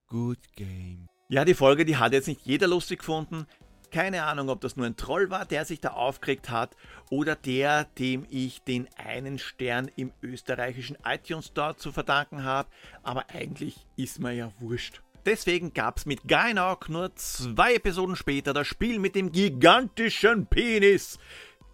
[0.06, 1.08] Good Game.
[1.28, 3.46] Ja, die Folge, die hat jetzt nicht jeder lustig gefunden.
[3.94, 6.76] Keine Ahnung, ob das nur ein Troll war, der sich da aufgeregt hat,
[7.10, 12.68] oder der, dem ich den einen Stern im österreichischen iTunes Store zu verdanken habe,
[13.04, 15.00] aber eigentlich ist mir ja wurscht.
[15.26, 21.20] Deswegen gab's mit Gainok nur zwei Episoden später das Spiel mit dem gigantischen Penis,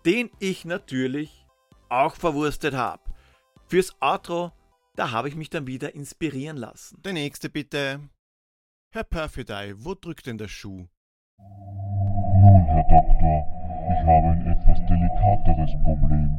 [0.05, 1.47] den ich natürlich
[1.89, 3.03] auch verwurstet habe.
[3.67, 4.53] Fürs Outro,
[4.95, 7.01] da habe ich mich dann wieder inspirieren lassen.
[7.01, 8.11] Der nächste bitte.
[8.91, 10.87] Herr Perfidei, wo drückt denn der Schuh?
[12.71, 13.47] Herr Doktor,
[13.91, 16.39] ich habe ein etwas delikateres Problem.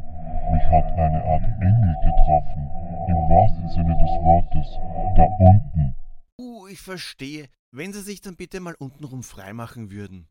[0.50, 2.70] Mich hat eine Art Engel getroffen,
[3.08, 4.78] im wahrsten Sinne des Wortes,
[5.14, 5.94] da unten.
[6.40, 7.48] Uh, ich verstehe.
[7.70, 10.26] Wenn Sie sich dann bitte mal untenrum freimachen würden.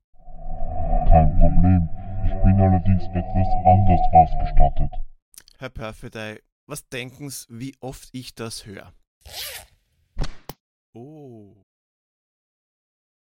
[1.07, 1.87] Kein Problem,
[2.25, 4.91] ich bin allerdings etwas anders ausgestattet.
[5.59, 8.91] Herr Perfidei, was denken Sie, wie oft ich das höre?
[10.93, 11.63] Oh.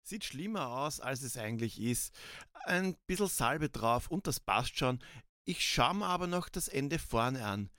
[0.08, 2.16] Sieht schlimmer aus, als es eigentlich ist.
[2.64, 5.00] Ein bisschen Salbe drauf und das passt schon.
[5.44, 7.70] Ich schaue mir aber noch das Ende vorne an.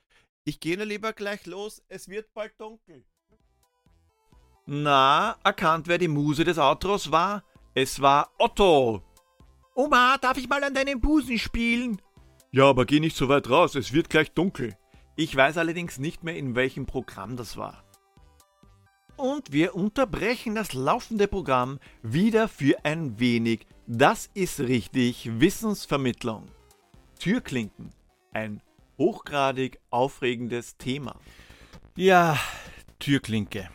[0.45, 3.07] Ich gehe nur lieber gleich los, es wird bald dunkel.
[4.67, 7.45] Na, erkannt, wer die Muse des Outros war?
[7.73, 9.03] Es war Otto.
[9.75, 12.03] Oma, darf ich mal an deinem Busen spielen?
[12.51, 14.77] Ja, aber geh nicht so weit raus, es wird gleich dunkel.
[15.17, 17.88] Ich weiß allerdings nicht mehr, in welchem Programm das war.
[19.19, 23.67] Und wir unterbrechen das laufende Programm wieder für ein wenig.
[23.89, 26.47] Das ist richtig Wissensvermittlung.
[27.19, 27.91] Türklinken.
[28.33, 28.63] Ein
[28.97, 31.17] hochgradig aufregendes Thema.
[31.97, 32.39] Ja,
[33.01, 33.69] Türklinke.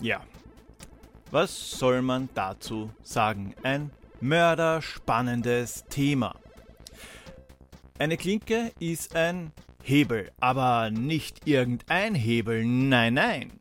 [0.00, 0.22] Ja.
[1.30, 3.54] Was soll man dazu sagen?
[3.62, 3.90] Ein
[4.22, 6.34] mörderspannendes Thema.
[7.98, 13.52] Eine Klinke ist ein Hebel, aber nicht irgendein Hebel, nein, nein.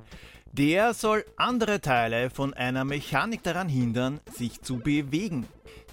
[0.57, 5.45] Der soll andere Teile von einer Mechanik daran hindern, sich zu bewegen.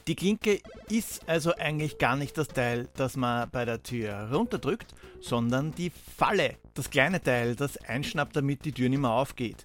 [0.06, 4.94] Die Klinke ist also eigentlich gar nicht das Teil, das man bei der Tür runterdrückt,
[5.20, 9.64] sondern die Falle, das kleine Teil, das einschnappt, damit die Tür nicht mehr aufgeht.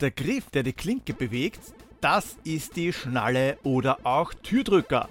[0.00, 1.60] Der Griff, der die Klinke bewegt,
[2.00, 5.10] das ist die Schnalle oder auch Türdrücker.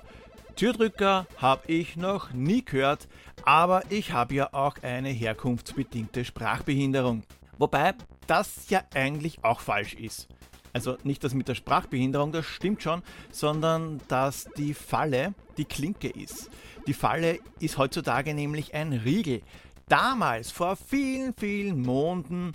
[0.56, 3.08] Türdrücker habe ich noch nie gehört,
[3.44, 7.22] aber ich habe ja auch eine herkunftsbedingte Sprachbehinderung.
[7.60, 7.94] Wobei
[8.30, 10.28] das ja eigentlich auch falsch ist.
[10.72, 16.10] Also nicht das mit der Sprachbehinderung, das stimmt schon, sondern dass die Falle die Klinke
[16.10, 16.50] ist.
[16.86, 19.42] Die Falle ist heutzutage nämlich ein Riegel.
[19.88, 22.54] Damals, vor vielen, vielen Monaten,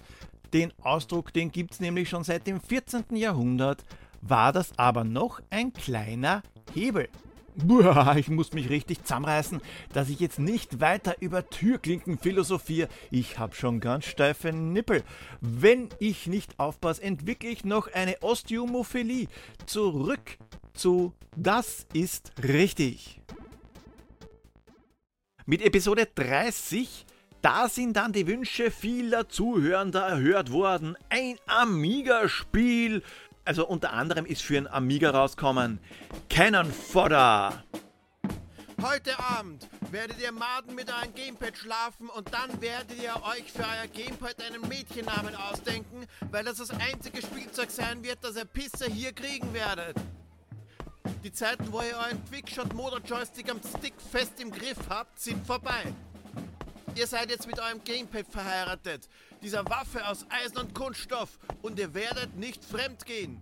[0.52, 3.16] den Ausdruck, den gibt es nämlich schon seit dem 14.
[3.16, 3.82] Jahrhundert,
[4.20, 7.08] war das aber noch ein kleiner Hebel.
[8.16, 9.60] Ich muss mich richtig zusammenreißen,
[9.92, 12.88] dass ich jetzt nicht weiter über Türklinken philosophiere.
[13.10, 15.04] Ich hab schon ganz steife Nippel.
[15.40, 19.28] Wenn ich nicht aufpasse, entwickle ich noch eine Osteomophilie.
[19.66, 20.38] Zurück
[20.72, 23.20] zu Das ist richtig.
[25.46, 27.06] Mit Episode 30
[27.44, 30.96] da sind dann die Wünsche vieler Zuhörender erhört worden.
[31.10, 33.02] Ein Amiga-Spiel
[33.44, 35.78] Also unter anderem ist für ein Amiga rauskommen
[36.30, 37.62] Cannon Fodder.
[38.82, 43.62] Heute Abend werdet ihr Maden mit eurem Gamepad schlafen und dann werdet ihr euch für
[43.62, 48.86] euer Gamepad einen Mädchennamen ausdenken, weil das das einzige Spielzeug sein wird, das ihr Pisser
[48.86, 49.96] hier kriegen werdet.
[51.22, 55.46] Die Zeiten, wo ihr euren Quickshot Motor Joystick am Stick fest im Griff habt, sind
[55.46, 55.92] vorbei.
[56.96, 59.08] Ihr seid jetzt mit eurem Gamepad verheiratet,
[59.42, 63.40] dieser Waffe aus Eisen und Kunststoff, und ihr werdet nicht fremd gehen.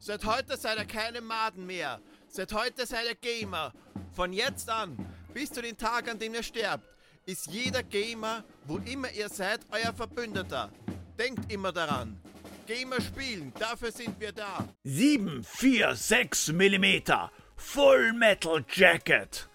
[0.00, 2.00] Seit heute seid ihr keine Maden mehr.
[2.28, 3.72] Seit heute seid ihr Gamer.
[4.12, 4.96] Von jetzt an,
[5.32, 6.84] bis zu den Tag, an dem ihr sterbt,
[7.24, 10.72] ist jeder Gamer, wo immer ihr seid, euer Verbündeter.
[11.18, 12.20] Denkt immer daran.
[12.66, 14.68] Gamer spielen, dafür sind wir da.
[14.82, 19.48] 746 mm Full Metal Jacket.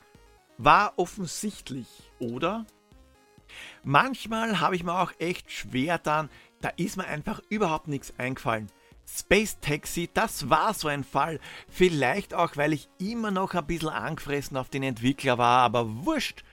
[0.57, 1.87] War offensichtlich,
[2.19, 2.65] oder?
[3.83, 6.29] Manchmal habe ich mir auch echt schwer dann,
[6.61, 8.71] da ist mir einfach überhaupt nichts eingefallen.
[9.05, 11.39] Space Taxi, das war so ein Fall.
[11.67, 16.43] Vielleicht auch, weil ich immer noch ein bisschen angefressen auf den Entwickler war, aber wurscht.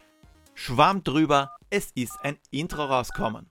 [0.55, 3.51] Schwamm drüber, es ist ein Intro rauskommen.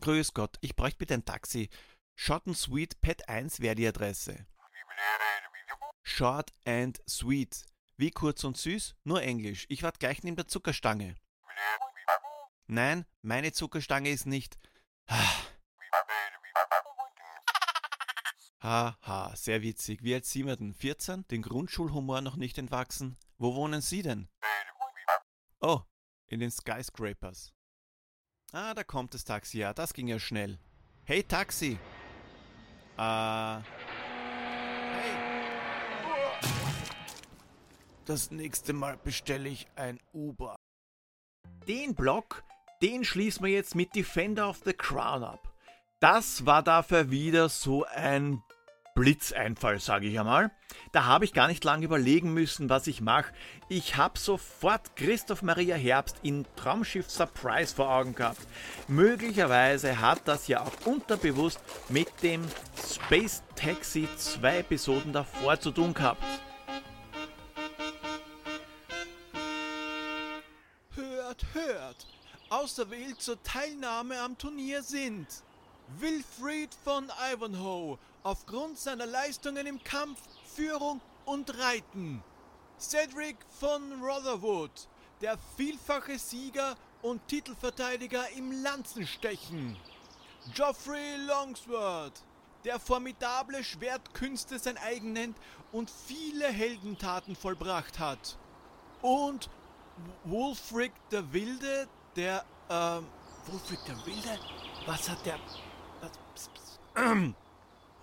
[0.00, 1.68] Grüß Gott, ich bräuchte bitte ein Taxi.
[2.28, 4.46] And Sweet Pet 1 wäre die Adresse.
[6.02, 7.64] Short and Sweet.
[7.96, 8.96] Wie kurz und süß?
[9.04, 9.66] Nur Englisch.
[9.68, 11.16] Ich warte gleich neben der Zuckerstange.
[12.66, 14.58] Nein, meine Zuckerstange ist nicht.
[18.62, 20.02] Haha, sehr witzig.
[20.02, 20.74] Wie alt sind wir denn?
[20.74, 21.26] 14?
[21.28, 23.16] Den Grundschulhumor noch nicht entwachsen?
[23.38, 24.28] Wo wohnen Sie denn?
[25.60, 25.80] Oh,
[26.26, 27.52] in den Skyscrapers.
[28.52, 30.58] Ah, da kommt das Taxi, ja, das ging ja schnell.
[31.04, 31.78] Hey, Taxi!
[32.98, 33.60] Äh.
[38.06, 40.56] Das nächste Mal bestelle ich ein Uber.
[41.68, 42.42] Den Block,
[42.82, 45.52] den schließen wir jetzt mit Defender of the Crown ab.
[46.00, 48.42] Das war dafür wieder so ein
[48.94, 50.50] Blitzeinfall, sage ich einmal.
[50.92, 53.32] Da habe ich gar nicht lange überlegen müssen, was ich mache.
[53.68, 58.40] Ich habe sofort Christoph Maria Herbst in Traumschiff Surprise vor Augen gehabt.
[58.88, 62.42] Möglicherweise hat das ja auch unterbewusst mit dem
[62.76, 66.22] Space Taxi zwei Episoden davor zu tun gehabt.
[72.70, 75.26] Auserwählt zur Teilnahme am Turnier sind
[75.98, 80.20] Wilfried von Ivanhoe aufgrund seiner Leistungen im Kampf,
[80.54, 82.22] Führung und Reiten.
[82.78, 84.70] Cedric von Rotherwood,
[85.20, 89.76] der vielfache Sieger und Titelverteidiger im Lanzenstechen.
[90.54, 92.22] Geoffrey Longsword,
[92.64, 95.36] der formidable Schwertkünste sein eigen nennt
[95.72, 98.38] und viele Heldentaten vollbracht hat.
[99.02, 99.50] Und
[100.22, 103.06] Wulfric der Wilde, der, ähm,
[103.46, 104.38] Wulfric der Wilde?
[104.86, 105.38] Was hat der,
[106.00, 106.78] was, pss, pss,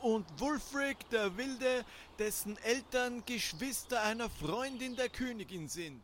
[0.01, 1.85] und Wulfric der Wilde,
[2.19, 6.01] dessen Eltern Geschwister einer Freundin der Königin sind.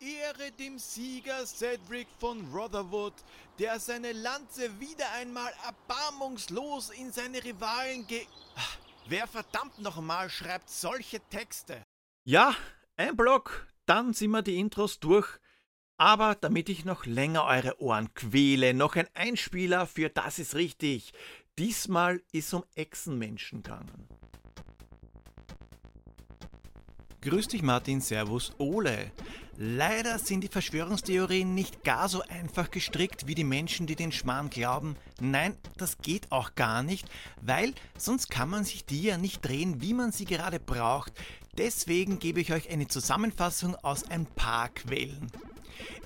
[0.00, 3.12] Ehre dem Sieger Cedric von Rotherwood,
[3.58, 8.26] der seine Lanze wieder einmal erbarmungslos in seine Rivalen ge...
[9.08, 11.82] Wer verdammt nochmal schreibt solche Texte?
[12.24, 12.54] Ja,
[12.96, 15.38] ein Block, dann sind wir die Intros durch.
[16.00, 21.12] Aber damit ich noch länger eure Ohren quäle, noch ein Einspieler für Das ist richtig.
[21.58, 24.08] Diesmal ist um Echsenmenschen gegangen.
[27.20, 29.12] Grüß dich Martin, Servus, Ole.
[29.58, 34.48] Leider sind die Verschwörungstheorien nicht gar so einfach gestrickt wie die Menschen, die den Schmarrn
[34.48, 34.96] glauben.
[35.20, 37.10] Nein, das geht auch gar nicht,
[37.42, 41.12] weil sonst kann man sich die ja nicht drehen, wie man sie gerade braucht.
[41.58, 45.30] Deswegen gebe ich euch eine Zusammenfassung aus ein paar Quellen.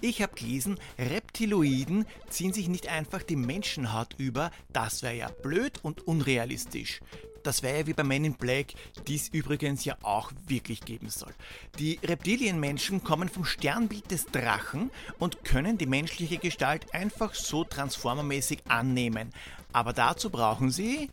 [0.01, 5.81] Ich habe gelesen, Reptiloiden ziehen sich nicht einfach die Menschenhaut über, das wäre ja blöd
[5.83, 7.01] und unrealistisch.
[7.45, 8.69] Das wäre ja wie bei Men in Black,
[9.07, 11.33] die es übrigens ja auch wirklich geben soll.
[11.79, 18.61] Die Reptilienmenschen kommen vom Sternbild des Drachen und können die menschliche Gestalt einfach so transformermäßig
[18.69, 19.31] annehmen.
[19.75, 21.11] Aber dazu brauchen sie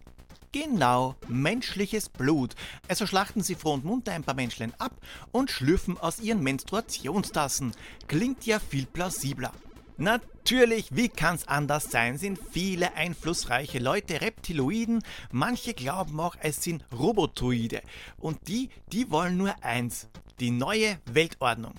[0.53, 2.55] Genau, menschliches Blut.
[2.89, 4.91] Also schlachten sie froh und munter ein paar Menschlein ab
[5.31, 7.71] und schlürfen aus ihren Menstruationstassen.
[8.07, 9.53] Klingt ja viel plausibler.
[9.95, 16.83] Natürlich, wie kann's anders sein, sind viele einflussreiche Leute Reptiloiden, manche glauben auch, es sind
[16.91, 17.81] Robotoide.
[18.17, 20.09] Und die, die wollen nur eins,
[20.41, 21.75] die neue Weltordnung.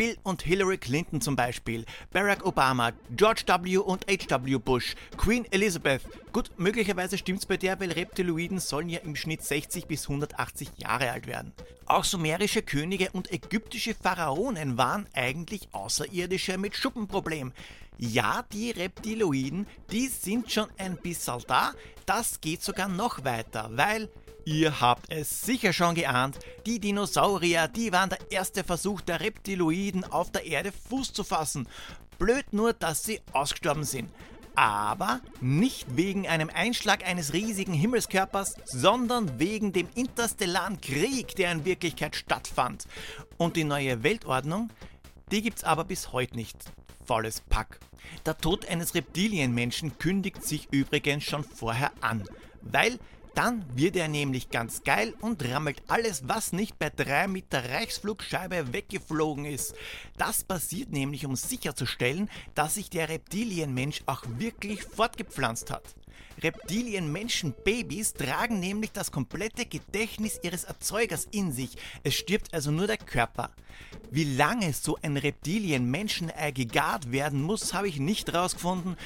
[0.00, 3.76] Bill und Hillary Clinton zum Beispiel, Barack Obama, George W.
[3.76, 4.56] und H.W.
[4.56, 6.00] Bush, Queen Elizabeth.
[6.32, 11.10] Gut, möglicherweise stimmt's bei der, weil Reptiloiden sollen ja im Schnitt 60 bis 180 Jahre
[11.10, 11.52] alt werden.
[11.84, 17.52] Auch sumerische Könige und ägyptische Pharaonen waren eigentlich Außerirdische mit Schuppenproblem.
[17.98, 21.74] Ja, die Reptiloiden, die sind schon ein bisschen da.
[22.06, 24.08] Das geht sogar noch weiter, weil
[24.44, 30.04] Ihr habt es sicher schon geahnt, die Dinosaurier, die waren der erste Versuch der Reptiloiden
[30.04, 31.68] auf der Erde Fuß zu fassen.
[32.18, 34.10] Blöd nur, dass sie ausgestorben sind.
[34.54, 41.64] Aber nicht wegen einem Einschlag eines riesigen Himmelskörpers, sondern wegen dem interstellaren Krieg, der in
[41.64, 42.86] Wirklichkeit stattfand.
[43.36, 44.70] Und die neue Weltordnung,
[45.30, 46.56] die gibt's aber bis heute nicht.
[47.04, 47.78] Volles Pack.
[48.26, 52.24] Der Tod eines Reptilienmenschen kündigt sich übrigens schon vorher an,
[52.60, 52.98] weil
[53.34, 58.72] dann wird er nämlich ganz geil und rammelt alles, was nicht bei 3 Meter Reichsflugscheibe
[58.72, 59.74] weggeflogen ist.
[60.18, 65.94] Das passiert nämlich, um sicherzustellen, dass sich der Reptilienmensch auch wirklich fortgepflanzt hat.
[66.42, 71.76] Reptilienmenschen-Babys tragen nämlich das komplette Gedächtnis ihres Erzeugers in sich.
[72.02, 73.50] Es stirbt also nur der Körper.
[74.10, 78.96] Wie lange so ein Reptilienmenschenei gegart werden muss, habe ich nicht rausgefunden.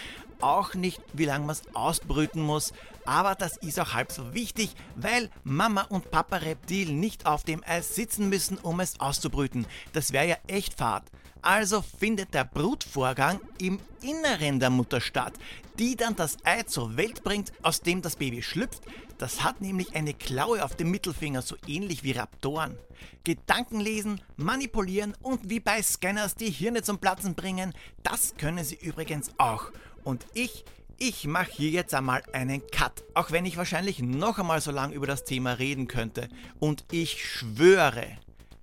[0.41, 2.73] Auch nicht, wie lange man es ausbrüten muss.
[3.07, 7.63] Aber das ist auch halb so wichtig, weil Mama und Papa Reptil nicht auf dem
[7.65, 9.67] Eis sitzen müssen, um es auszubrüten.
[9.93, 11.05] Das wäre ja echt fad.
[11.43, 15.35] Also findet der Brutvorgang im Inneren der Mutter statt,
[15.79, 18.83] die dann das Ei zur Welt bringt, aus dem das Baby schlüpft.
[19.19, 22.79] Das hat nämlich eine Klaue auf dem Mittelfinger, so ähnlich wie Raptoren.
[23.25, 28.77] Gedanken lesen, manipulieren und wie bei Scanners die Hirne zum Platzen bringen, das können sie
[28.77, 29.71] übrigens auch.
[30.03, 30.65] Und ich,
[30.99, 34.95] ich mache hier jetzt einmal einen Cut, auch wenn ich wahrscheinlich noch einmal so lange
[34.95, 36.29] über das Thema reden könnte.
[36.61, 38.07] Und ich schwöre,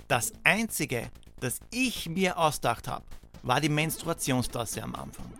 [0.07, 1.09] das Einzige,
[1.39, 3.05] das ich mir ausgedacht habe,
[3.43, 5.31] war die Menstruationstasse am Anfang.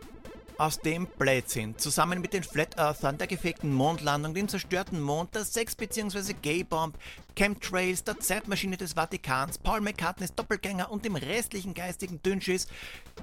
[0.58, 5.44] Aus dem Blödsinn, zusammen mit den Flat Earthern, der gefegten Mondlandung, dem zerstörten Mond, der
[5.44, 6.34] Sex- bzw.
[6.40, 6.96] Gay-Bomb,
[7.36, 12.68] Chemtrails, der Zeitmaschine des Vatikans, Paul McCartneys Doppelgänger und dem restlichen geistigen Dünnschiss,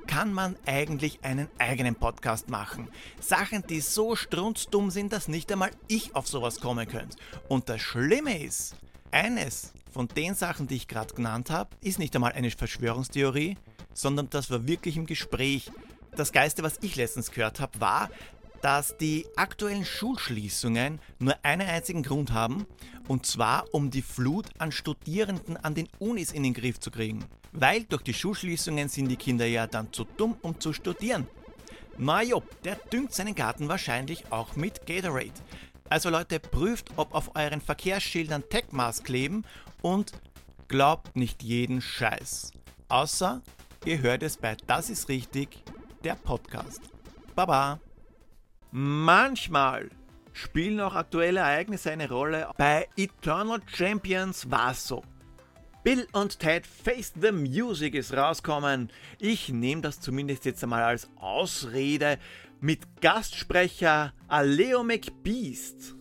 [0.07, 2.89] kann man eigentlich einen eigenen Podcast machen.
[3.21, 7.17] Sachen, die so strunzdumm sind, dass nicht einmal ich auf sowas kommen könnte.
[7.49, 8.75] Und das Schlimme ist,
[9.11, 13.57] eines von den Sachen, die ich gerade genannt habe, ist nicht einmal eine Verschwörungstheorie,
[13.95, 15.71] sondern das war wirklich im Gespräch.
[16.17, 18.11] Das Geiste, was ich letztens gehört habe, war,
[18.61, 22.67] dass die aktuellen Schulschließungen nur einen einzigen Grund haben,
[23.07, 27.25] und zwar um die Flut an Studierenden an den Unis in den Griff zu kriegen.
[27.53, 31.27] Weil durch die Schulschließungen sind die Kinder ja dann zu dumm, um zu studieren.
[31.97, 35.33] Majo, der düngt seinen Garten wahrscheinlich auch mit Gatorade.
[35.89, 39.45] Also Leute, prüft, ob auf euren Verkehrsschildern Techmask kleben
[39.81, 40.13] und
[40.69, 42.53] glaubt nicht jeden Scheiß.
[42.89, 43.43] Außer
[43.85, 45.63] ihr hört es bei Das ist richtig,
[46.05, 46.81] der Podcast.
[47.35, 47.81] Baba.
[48.71, 49.91] Manchmal
[50.33, 52.51] spielen auch aktuelle Ereignisse eine Rolle.
[52.57, 55.03] Bei Eternal Champions war es so.
[55.85, 58.91] Bill und Ted Face the Music ist rauskommen.
[59.19, 62.19] Ich nehme das zumindest jetzt einmal als Ausrede
[62.61, 65.95] mit Gastsprecher Aleo McBeast.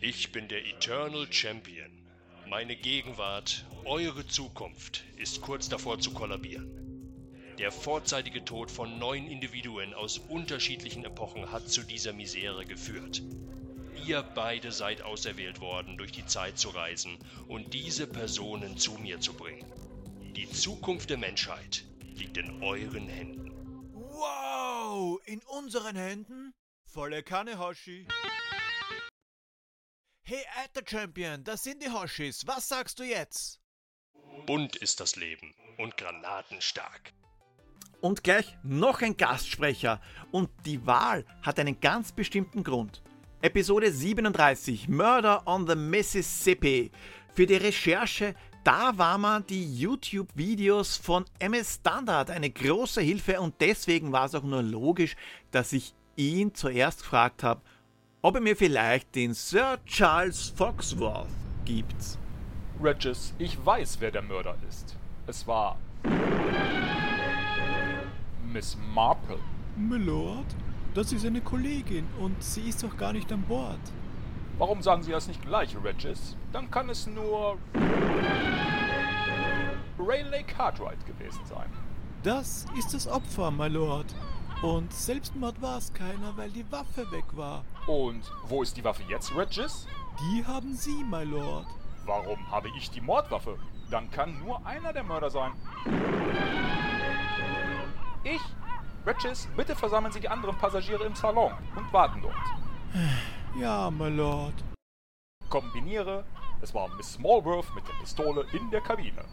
[0.00, 1.91] Ich bin der Eternal Champion.
[2.52, 6.68] Meine Gegenwart, eure Zukunft ist kurz davor zu kollabieren.
[7.58, 13.22] Der vorzeitige Tod von neun Individuen aus unterschiedlichen Epochen hat zu dieser Misere geführt.
[14.06, 17.16] Ihr beide seid auserwählt worden, durch die Zeit zu reisen
[17.48, 19.64] und diese Personen zu mir zu bringen.
[20.36, 21.86] Die Zukunft der Menschheit
[22.16, 23.50] liegt in euren Händen.
[23.94, 26.52] Wow, in unseren Händen?
[26.84, 28.06] Volle Kanne, Hoshi.
[30.24, 32.46] Hey, alter Champion, das sind die Hoshis.
[32.46, 33.60] Was sagst du jetzt?
[34.46, 37.12] Bunt ist das Leben und granatenstark.
[38.00, 40.00] Und gleich noch ein Gastsprecher.
[40.30, 43.02] Und die Wahl hat einen ganz bestimmten Grund.
[43.40, 46.92] Episode 37, Murder on the Mississippi.
[47.34, 53.60] Für die Recherche, da war man die YouTube-Videos von MS Standard eine große Hilfe und
[53.60, 55.16] deswegen war es auch nur logisch,
[55.50, 57.62] dass ich ihn zuerst gefragt habe,
[58.24, 61.26] ob er mir vielleicht den Sir Charles Foxworth
[61.64, 62.18] gibt.
[62.80, 64.96] Regis, ich weiß, wer der Mörder ist.
[65.26, 65.76] Es war.
[68.52, 69.38] Miss Marple.
[69.76, 70.46] Milord,
[70.94, 73.80] das ist eine Kollegin und sie ist doch gar nicht an Bord.
[74.58, 76.36] Warum sagen Sie das nicht gleich, Regis?
[76.52, 77.58] Dann kann es nur.
[79.98, 81.68] Rayleigh Cartwright gewesen sein.
[82.22, 84.14] Das ist das Opfer, my Lord.
[84.62, 87.64] Und Selbstmord war es keiner, weil die Waffe weg war.
[87.86, 89.86] Und wo ist die Waffe jetzt, Regis?
[90.20, 91.66] Die haben Sie, my Lord.
[92.04, 93.58] Warum habe ich die Mordwaffe?
[93.90, 95.52] Dann kann nur einer der Mörder sein.
[98.24, 98.40] Ich?
[99.04, 102.34] Regis, bitte versammeln Sie die anderen Passagiere im Salon und warten dort.
[103.58, 104.54] Ja, my Lord.
[105.48, 106.24] Kombiniere.
[106.60, 109.24] Es war Miss Smallworth mit der Pistole in der Kabine.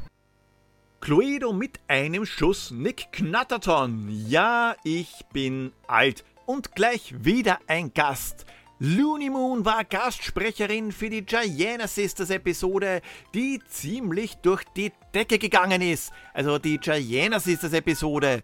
[1.02, 4.10] Cluedo mit einem Schuss Nick Knatterton.
[4.10, 6.26] Ja, ich bin alt.
[6.50, 8.43] Und gleich wieder ein Gast.
[8.80, 13.04] Looney Moon war Gastsprecherin für die Gianna Sisters Episode,
[13.36, 16.12] die ziemlich durch die Decke gegangen ist.
[16.34, 18.41] Also die Gianna Sisters Episode.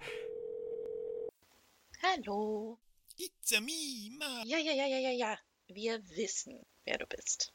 [2.03, 2.78] Hallo.
[3.18, 4.43] It's a me, Ma.
[4.45, 5.39] Ja, ja, ja, ja, ja, ja.
[5.66, 7.53] Wir wissen, wer du bist.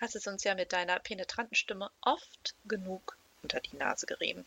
[0.00, 4.46] Hast es uns ja mit deiner penetranten Stimme oft genug unter die Nase gerieben.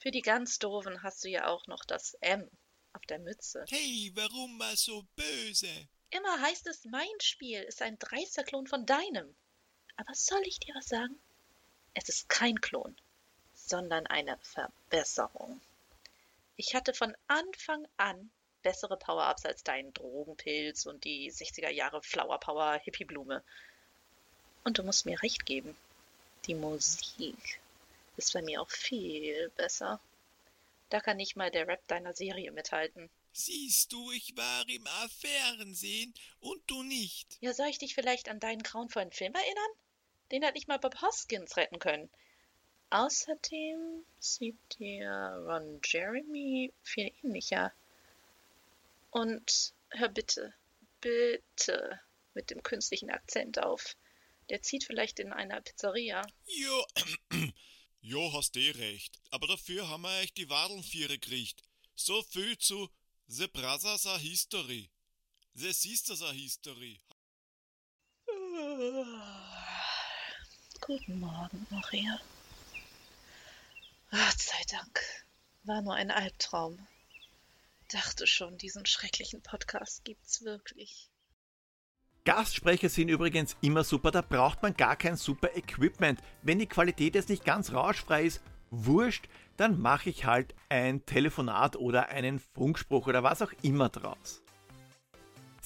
[0.00, 2.50] Für die ganz Doofen hast du ja auch noch das M
[2.92, 3.64] auf der Mütze.
[3.68, 5.88] Hey, warum mal so böse?
[6.10, 9.34] Immer heißt es, mein Spiel ist ein dreister Klon von deinem.
[9.96, 11.18] Aber soll ich dir was sagen?
[11.94, 12.96] Es ist kein Klon,
[13.54, 15.60] sondern eine Verbesserung.
[16.56, 18.30] Ich hatte von Anfang an
[18.62, 23.42] bessere Power-Ups als deinen Drogenpilz und die 60er Jahre Flower Power Hippie-Blume.
[24.64, 25.76] Und du musst mir recht geben.
[26.46, 27.60] Die Musik
[28.16, 30.00] ist bei mir auch viel besser.
[30.90, 33.08] Da kann nicht mal der Rap deiner Serie mithalten.
[33.32, 37.38] Siehst du, ich war im Fernsehen und du nicht.
[37.40, 39.70] Ja, soll ich dich vielleicht an deinen grauenvollen Film erinnern?
[40.32, 42.10] Den hat nicht mal Bob Hoskins retten können.
[42.90, 45.10] Außerdem sieht dir
[45.46, 47.72] Ron Jeremy viel ähnlicher.
[49.10, 50.52] Und hör bitte,
[51.00, 52.00] bitte
[52.34, 53.96] mit dem künstlichen Akzent auf.
[54.50, 56.26] Der zieht vielleicht in einer Pizzeria.
[56.46, 56.84] Jo,
[58.00, 59.20] jo, hast eh recht.
[59.30, 61.62] Aber dafür haben wir echt die Wadelnviere gekriegt.
[61.94, 62.88] So viel zu
[63.26, 64.90] The Brothers are History.
[65.54, 67.00] The Sisters are History.
[70.80, 72.20] Guten Morgen, Maria.
[74.10, 75.00] Gott sei Dank.
[75.64, 76.86] War nur ein Albtraum.
[77.88, 81.09] Dachte schon, diesen schrecklichen Podcast gibt's wirklich.
[82.30, 86.20] Gastsprecher sind übrigens immer super, da braucht man gar kein super Equipment.
[86.42, 91.74] Wenn die Qualität jetzt nicht ganz rauschfrei ist, wurscht, dann mache ich halt ein Telefonat
[91.74, 94.44] oder einen Funkspruch oder was auch immer draus.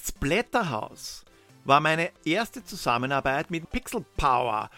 [0.03, 1.23] Splatterhouse
[1.65, 4.71] war meine erste Zusammenarbeit mit Pixel Power.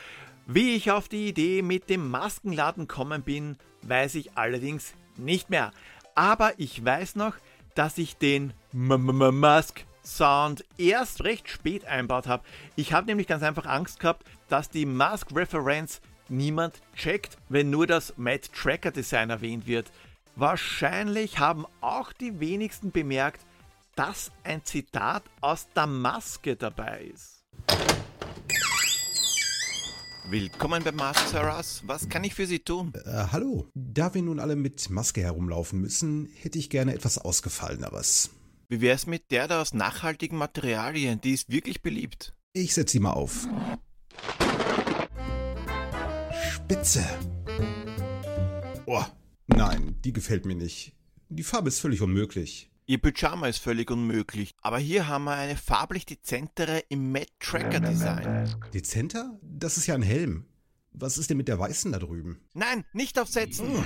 [0.46, 5.72] Wie ich auf die Idee mit dem Maskenladen kommen bin, weiß ich allerdings nicht mehr.
[6.16, 7.36] Aber ich weiß noch,
[7.76, 12.44] dass ich den Mask Sound erst recht spät einbaut habe.
[12.76, 16.00] Ich habe nämlich ganz einfach Angst gehabt, dass die Mask-Referenz
[16.30, 19.92] niemand checkt, wenn nur das Matt Tracker Design erwähnt wird.
[20.36, 23.42] Wahrscheinlich haben auch die wenigsten bemerkt,
[23.96, 27.44] dass ein Zitat aus der Maske dabei ist.
[30.30, 31.84] Willkommen bei Mask Saras.
[31.86, 32.94] Was kann ich für Sie tun?
[33.06, 33.68] Äh, hallo.
[33.74, 38.30] Da wir nun alle mit Maske herumlaufen müssen, hätte ich gerne etwas Ausgefalleneres.
[38.70, 41.22] Wie wär's mit der da aus nachhaltigen Materialien?
[41.22, 42.36] Die ist wirklich beliebt.
[42.52, 43.48] Ich setze sie mal auf.
[46.52, 47.06] Spitze.
[48.86, 49.06] Oh,
[49.48, 50.94] nein, die gefällt mir nicht.
[51.30, 52.70] Die Farbe ist völlig unmöglich.
[52.88, 54.54] Ihr Pyjama ist völlig unmöglich.
[54.62, 58.54] Aber hier haben wir eine farblich dezentere im Matte Tracker Design.
[58.74, 59.40] Dezenter?
[59.44, 60.46] Das ist ja ein Helm.
[60.92, 62.42] Was ist denn mit der weißen da drüben?
[62.54, 63.82] Nein, nicht aufsetzen.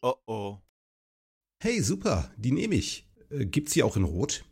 [0.00, 0.58] Oh oh.
[1.60, 3.04] Hey, super, die nehme ich.
[3.30, 4.44] Äh, gibt's sie auch in Rot?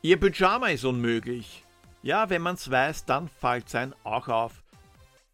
[0.00, 1.62] Ihr Pyjama ist unmöglich.
[2.02, 4.62] Ja, wenn man's weiß, dann fällt sein auch auf.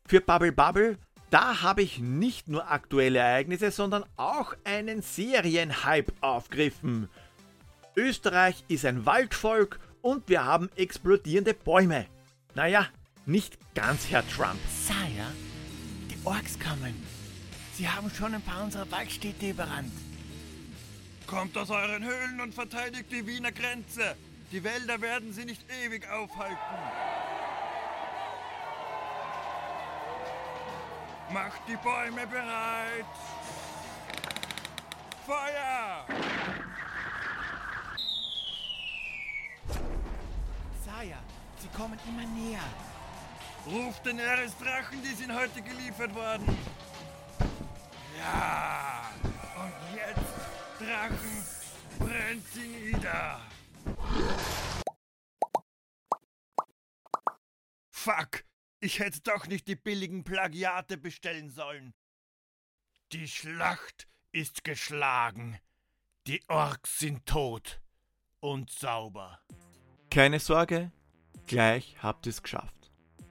[0.08, 0.98] Für Bubble Bubble,
[1.30, 7.08] da habe ich nicht nur aktuelle Ereignisse, sondern auch einen Serienhype aufgriffen.
[7.94, 12.06] Österreich ist ein Waldvolk und wir haben explodierende Bäume.
[12.56, 12.88] Naja,
[13.24, 14.58] nicht ganz, Herr Trump.
[14.68, 15.30] Sire,
[16.10, 17.00] die Orks kommen.
[17.74, 19.92] Sie haben schon ein paar unserer Waldstädte überrannt.
[21.32, 24.16] Kommt aus euren Höhlen und verteidigt die Wiener Grenze.
[24.52, 26.58] Die Wälder werden sie nicht ewig aufhalten.
[31.32, 33.06] Macht die Bäume bereit.
[35.24, 36.04] Feuer!
[40.84, 41.18] Sire,
[41.60, 42.60] sie kommen immer näher.
[43.66, 46.58] Ruft den Eresdrachen, die sind heute geliefert worden.
[48.18, 49.08] Ja,
[50.84, 51.44] Drachen,
[51.98, 53.40] brennt sie nieder.
[57.90, 58.44] Fuck,
[58.80, 61.94] ich hätte doch nicht die billigen Plagiate bestellen sollen.
[63.12, 65.58] Die Schlacht ist geschlagen.
[66.26, 67.80] Die Orks sind tot
[68.40, 69.40] und sauber.
[70.10, 70.90] Keine Sorge,
[71.46, 72.90] Gleich habt ihr es geschafft.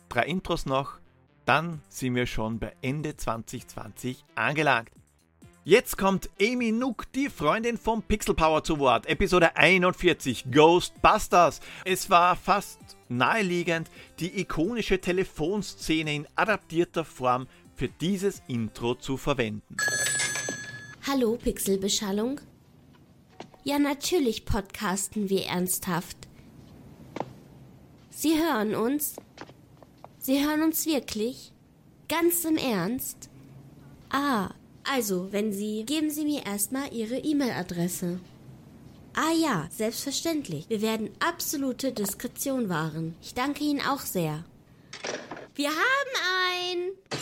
[0.09, 0.99] Drei Intros noch,
[1.45, 4.91] dann sind wir schon bei Ende 2020 angelangt.
[5.63, 9.05] Jetzt kommt Amy Nook, die Freundin vom Pixel Power zu Wort.
[9.05, 11.59] Episode 41 Ghostbusters.
[11.85, 17.45] Es war fast naheliegend, die ikonische Telefonszene in adaptierter Form
[17.75, 19.77] für dieses Intro zu verwenden.
[21.05, 22.41] Hallo Pixelbeschallung.
[23.63, 26.17] Ja, natürlich podcasten wir ernsthaft.
[28.09, 29.15] Sie hören uns?
[30.17, 31.53] Sie hören uns wirklich?
[32.09, 33.29] Ganz im Ernst?
[34.09, 34.49] Ah,
[34.83, 38.19] also, wenn Sie, geben Sie mir erstmal Ihre E-Mail-Adresse.
[39.13, 40.69] Ah ja, selbstverständlich.
[40.69, 43.15] Wir werden absolute Diskretion wahren.
[43.21, 44.45] Ich danke Ihnen auch sehr.
[45.55, 46.13] Wir haben
[46.55, 47.19] ein.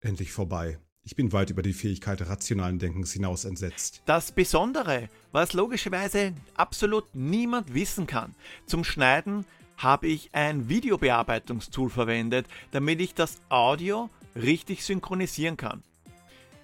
[0.00, 0.78] Endlich vorbei.
[1.02, 4.02] Ich bin weit über die Fähigkeit rationalen Denkens hinaus entsetzt.
[4.04, 8.34] Das Besondere, was logischerweise absolut niemand wissen kann.
[8.66, 9.46] Zum Schneiden
[9.78, 15.82] habe ich ein Videobearbeitungstool verwendet, damit ich das Audio richtig synchronisieren kann.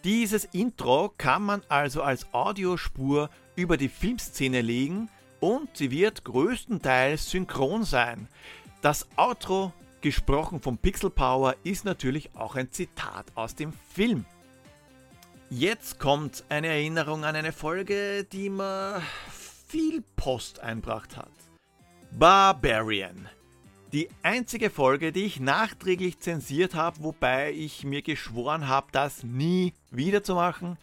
[0.04, 5.08] Dieses Intro kann man also als Audiospur über die Filmszene legen
[5.40, 8.28] und sie wird größtenteils synchron sein.
[8.82, 14.24] Das Outro, gesprochen vom Pixel Power, ist natürlich auch ein Zitat aus dem Film.
[15.50, 19.02] Jetzt kommt eine Erinnerung an eine Folge, die mir
[19.66, 21.30] viel Post einbracht hat.
[22.12, 23.28] Barbarian.
[23.93, 29.74] Die einzige Folge, die ich nachträglich zensiert habe, wobei ich mir geschworen habe, das nie
[29.91, 30.76] wieder zu machen.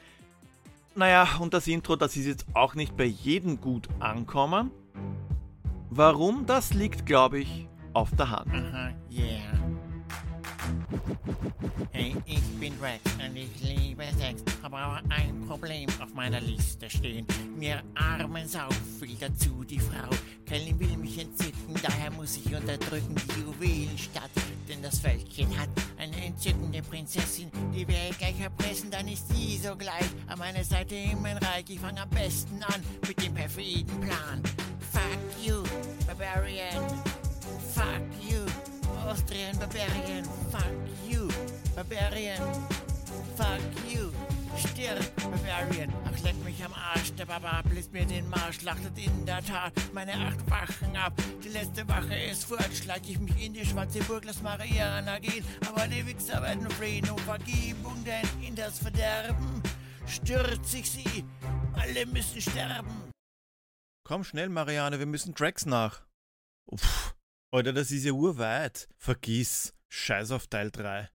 [0.96, 4.72] Naja, und das Intro, das ist jetzt auch nicht bei jedem gut ankommen.
[5.90, 6.46] Warum?
[6.46, 8.54] Das liegt, glaube ich, auf der Hand.
[8.54, 9.73] Aha, yeah.
[11.92, 16.90] Hey, ich bin Rex und ich liebe Sex, aber auch ein Problem auf meiner Liste
[16.90, 17.26] stehen.
[17.58, 18.68] Mir armen Sau
[19.00, 20.10] fehlt dazu die Frau.
[20.46, 24.32] Kelly will mich entzücken, daher muss ich unterdrücken die Juwelenstadt.
[24.68, 29.76] Denn das Völkchen hat eine entzückende Prinzessin, die wir gleich erpressen, dann ist sie so
[29.76, 31.66] gleich an meiner Seite im Reich.
[31.70, 34.42] Ich fange am besten an mit dem perfiden Plan.
[34.92, 35.64] Fuck you,
[36.08, 36.88] Barbarian.
[37.74, 38.33] Fuck you.
[39.14, 40.74] Austrian Barbarian, fuck
[41.08, 41.30] you,
[41.76, 42.42] Barbarian,
[43.38, 44.12] fuck you,
[44.58, 45.94] stirb, Barbarian.
[46.06, 49.72] Ach, leck mich am Arsch, der Barbar bläst mir den Marsch, lachtet in der Tat
[49.94, 51.14] meine acht Wachen ab.
[51.44, 55.46] Die letzte Wache ist fort, schlag ich mich in die schwarze Burg, lass Mariana gehen.
[55.70, 59.62] Aber die Wichser werden fliehen um Vergebung, denn in das Verderben
[60.08, 61.24] stürzt sich sie.
[61.76, 63.12] Alle müssen sterben.
[64.06, 66.02] Komm schnell, Marianne, wir müssen Tracks nach.
[66.66, 67.14] Uff.
[67.54, 68.90] Alter, das ist ja urweit.
[68.98, 69.76] Vergiss.
[69.88, 71.08] Scheiß auf Teil 3.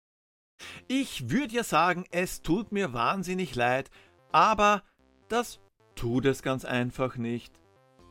[0.87, 3.91] Ich würde ja sagen, es tut mir wahnsinnig leid,
[4.31, 4.85] aber
[5.29, 5.59] das
[5.97, 7.61] tut es ganz einfach nicht.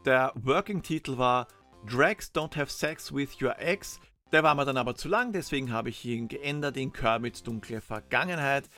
[0.05, 1.47] Der Working-Titel war
[1.89, 4.01] Drags Don't Have Sex with Your Ex.
[4.33, 7.79] Der war mir dann aber zu lang, deswegen habe ich ihn geändert in Kermits dunkle
[7.79, 8.69] Vergangenheit.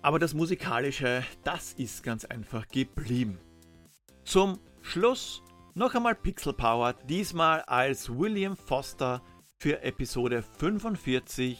[0.00, 3.40] Aber das Musikalische, das ist ganz einfach geblieben.
[4.22, 5.42] Zum Schluss
[5.76, 9.22] noch einmal Pixel Power, diesmal als William Foster
[9.58, 11.58] für Episode 45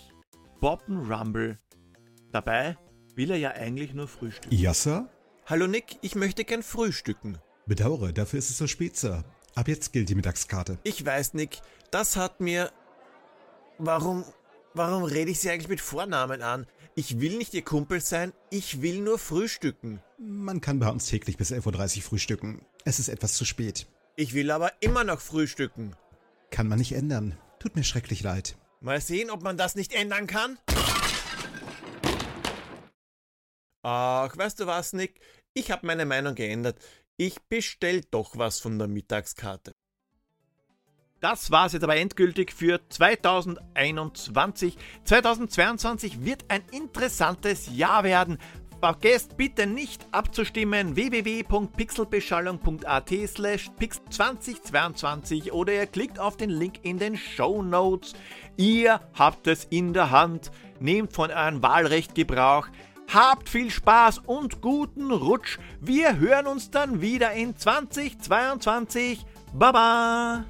[0.58, 1.58] Bobben Rumble.
[2.32, 2.78] Dabei
[3.14, 4.56] will er ja eigentlich nur frühstücken.
[4.56, 5.10] Ja, Sir?
[5.44, 7.38] Hallo Nick, ich möchte gern frühstücken.
[7.66, 9.22] Bedauere, dafür ist es so spät, Sir.
[9.54, 10.78] Ab jetzt gilt die Mittagskarte.
[10.82, 11.60] Ich weiß, Nick,
[11.90, 12.72] das hat mir.
[13.78, 14.24] Warum.
[14.72, 16.66] Warum rede ich sie eigentlich mit Vornamen an?
[16.94, 20.02] Ich will nicht ihr Kumpel sein, ich will nur frühstücken.
[20.18, 22.60] Man kann bei uns täglich bis 11.30 Uhr frühstücken.
[22.84, 23.86] Es ist etwas zu spät.
[24.18, 25.94] Ich will aber immer noch frühstücken.
[26.50, 27.36] Kann man nicht ändern.
[27.58, 28.56] Tut mir schrecklich leid.
[28.80, 30.58] Mal sehen, ob man das nicht ändern kann.
[33.82, 35.20] Ach, weißt du was, Nick?
[35.52, 36.78] Ich habe meine Meinung geändert.
[37.18, 39.72] Ich bestell doch was von der Mittagskarte.
[41.20, 44.78] Das war's jetzt aber endgültig für 2021.
[45.04, 48.38] 2022 wird ein interessantes Jahr werden.
[48.81, 57.16] Vergesst bitte nicht abzustimmen www.pixelbeschallung.at slash pixel2022 oder ihr klickt auf den Link in den
[57.16, 58.12] Show Notes.
[58.57, 62.68] Ihr habt es in der Hand, nehmt von eurem Wahlrecht Gebrauch,
[63.12, 65.59] habt viel Spaß und guten Rutsch.
[65.81, 69.24] Wir hören uns dann wieder in 2022.
[69.55, 70.45] Baba!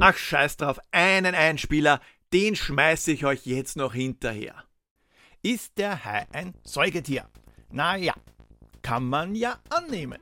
[0.00, 2.00] Ach scheiß drauf, einen Einspieler,
[2.32, 4.54] den schmeiße ich euch jetzt noch hinterher.
[5.42, 7.28] Ist der Hai ein Säugetier?
[7.72, 8.14] Na ja,
[8.82, 10.20] kann man ja annehmen.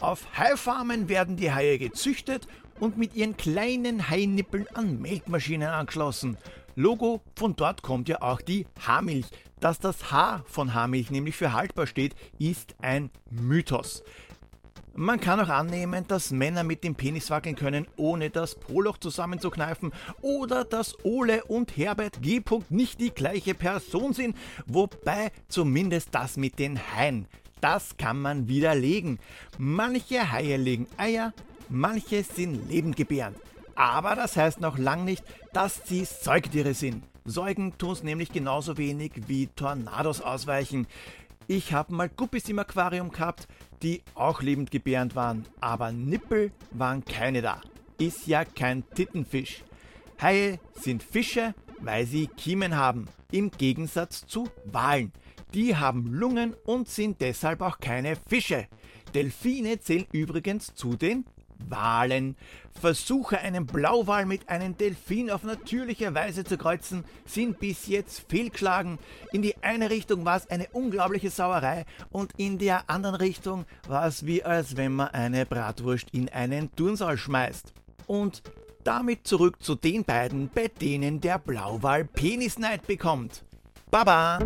[0.00, 2.46] Auf Haifarmen werden die Haie gezüchtet
[2.78, 6.36] und mit ihren kleinen Hainippeln an Melkmaschinen angeschlossen.
[6.74, 9.28] Logo, von dort kommt ja auch die Haarmilch.
[9.60, 14.02] Dass das H von Haarmilch nämlich für haltbar steht, ist ein Mythos.
[14.98, 19.92] Man kann auch annehmen, dass Männer mit dem Penis wackeln können, ohne das Poloch zusammenzukneifen
[20.22, 22.42] oder dass Ole und Herbert G.
[22.70, 24.34] nicht die gleiche Person sind,
[24.64, 27.26] wobei zumindest das mit den Haien,
[27.60, 29.18] das kann man widerlegen.
[29.58, 31.34] Manche Haie legen Eier,
[31.68, 33.36] manche sind lebendgebärend.
[33.74, 35.22] Aber das heißt noch lang nicht,
[35.52, 37.04] dass sie Säugetiere sind.
[37.26, 40.86] Säugen tun es nämlich genauso wenig wie Tornados ausweichen.
[41.48, 43.46] Ich habe mal Guppies im Aquarium gehabt,
[43.80, 47.60] die auch lebend gebärend waren, aber Nippel waren keine da.
[47.98, 49.62] Ist ja kein Tittenfisch.
[50.20, 55.12] Haie sind Fische, weil sie Kiemen haben, im Gegensatz zu Walen.
[55.54, 58.66] Die haben Lungen und sind deshalb auch keine Fische.
[59.14, 61.26] Delfine zählen übrigens zu den
[61.58, 62.36] Walen.
[62.80, 68.98] Versuche, einen Blauwal mit einem Delfin auf natürliche Weise zu kreuzen, sind bis jetzt fehlgeschlagen.
[69.32, 74.06] In die eine Richtung war es eine unglaubliche Sauerei und in der anderen Richtung war
[74.06, 77.72] es wie als wenn man eine Bratwurst in einen Turnsaal schmeißt.
[78.06, 78.42] Und
[78.84, 83.44] damit zurück zu den beiden, bei denen der Blauwal Penisneid bekommt.
[83.90, 84.38] Baba!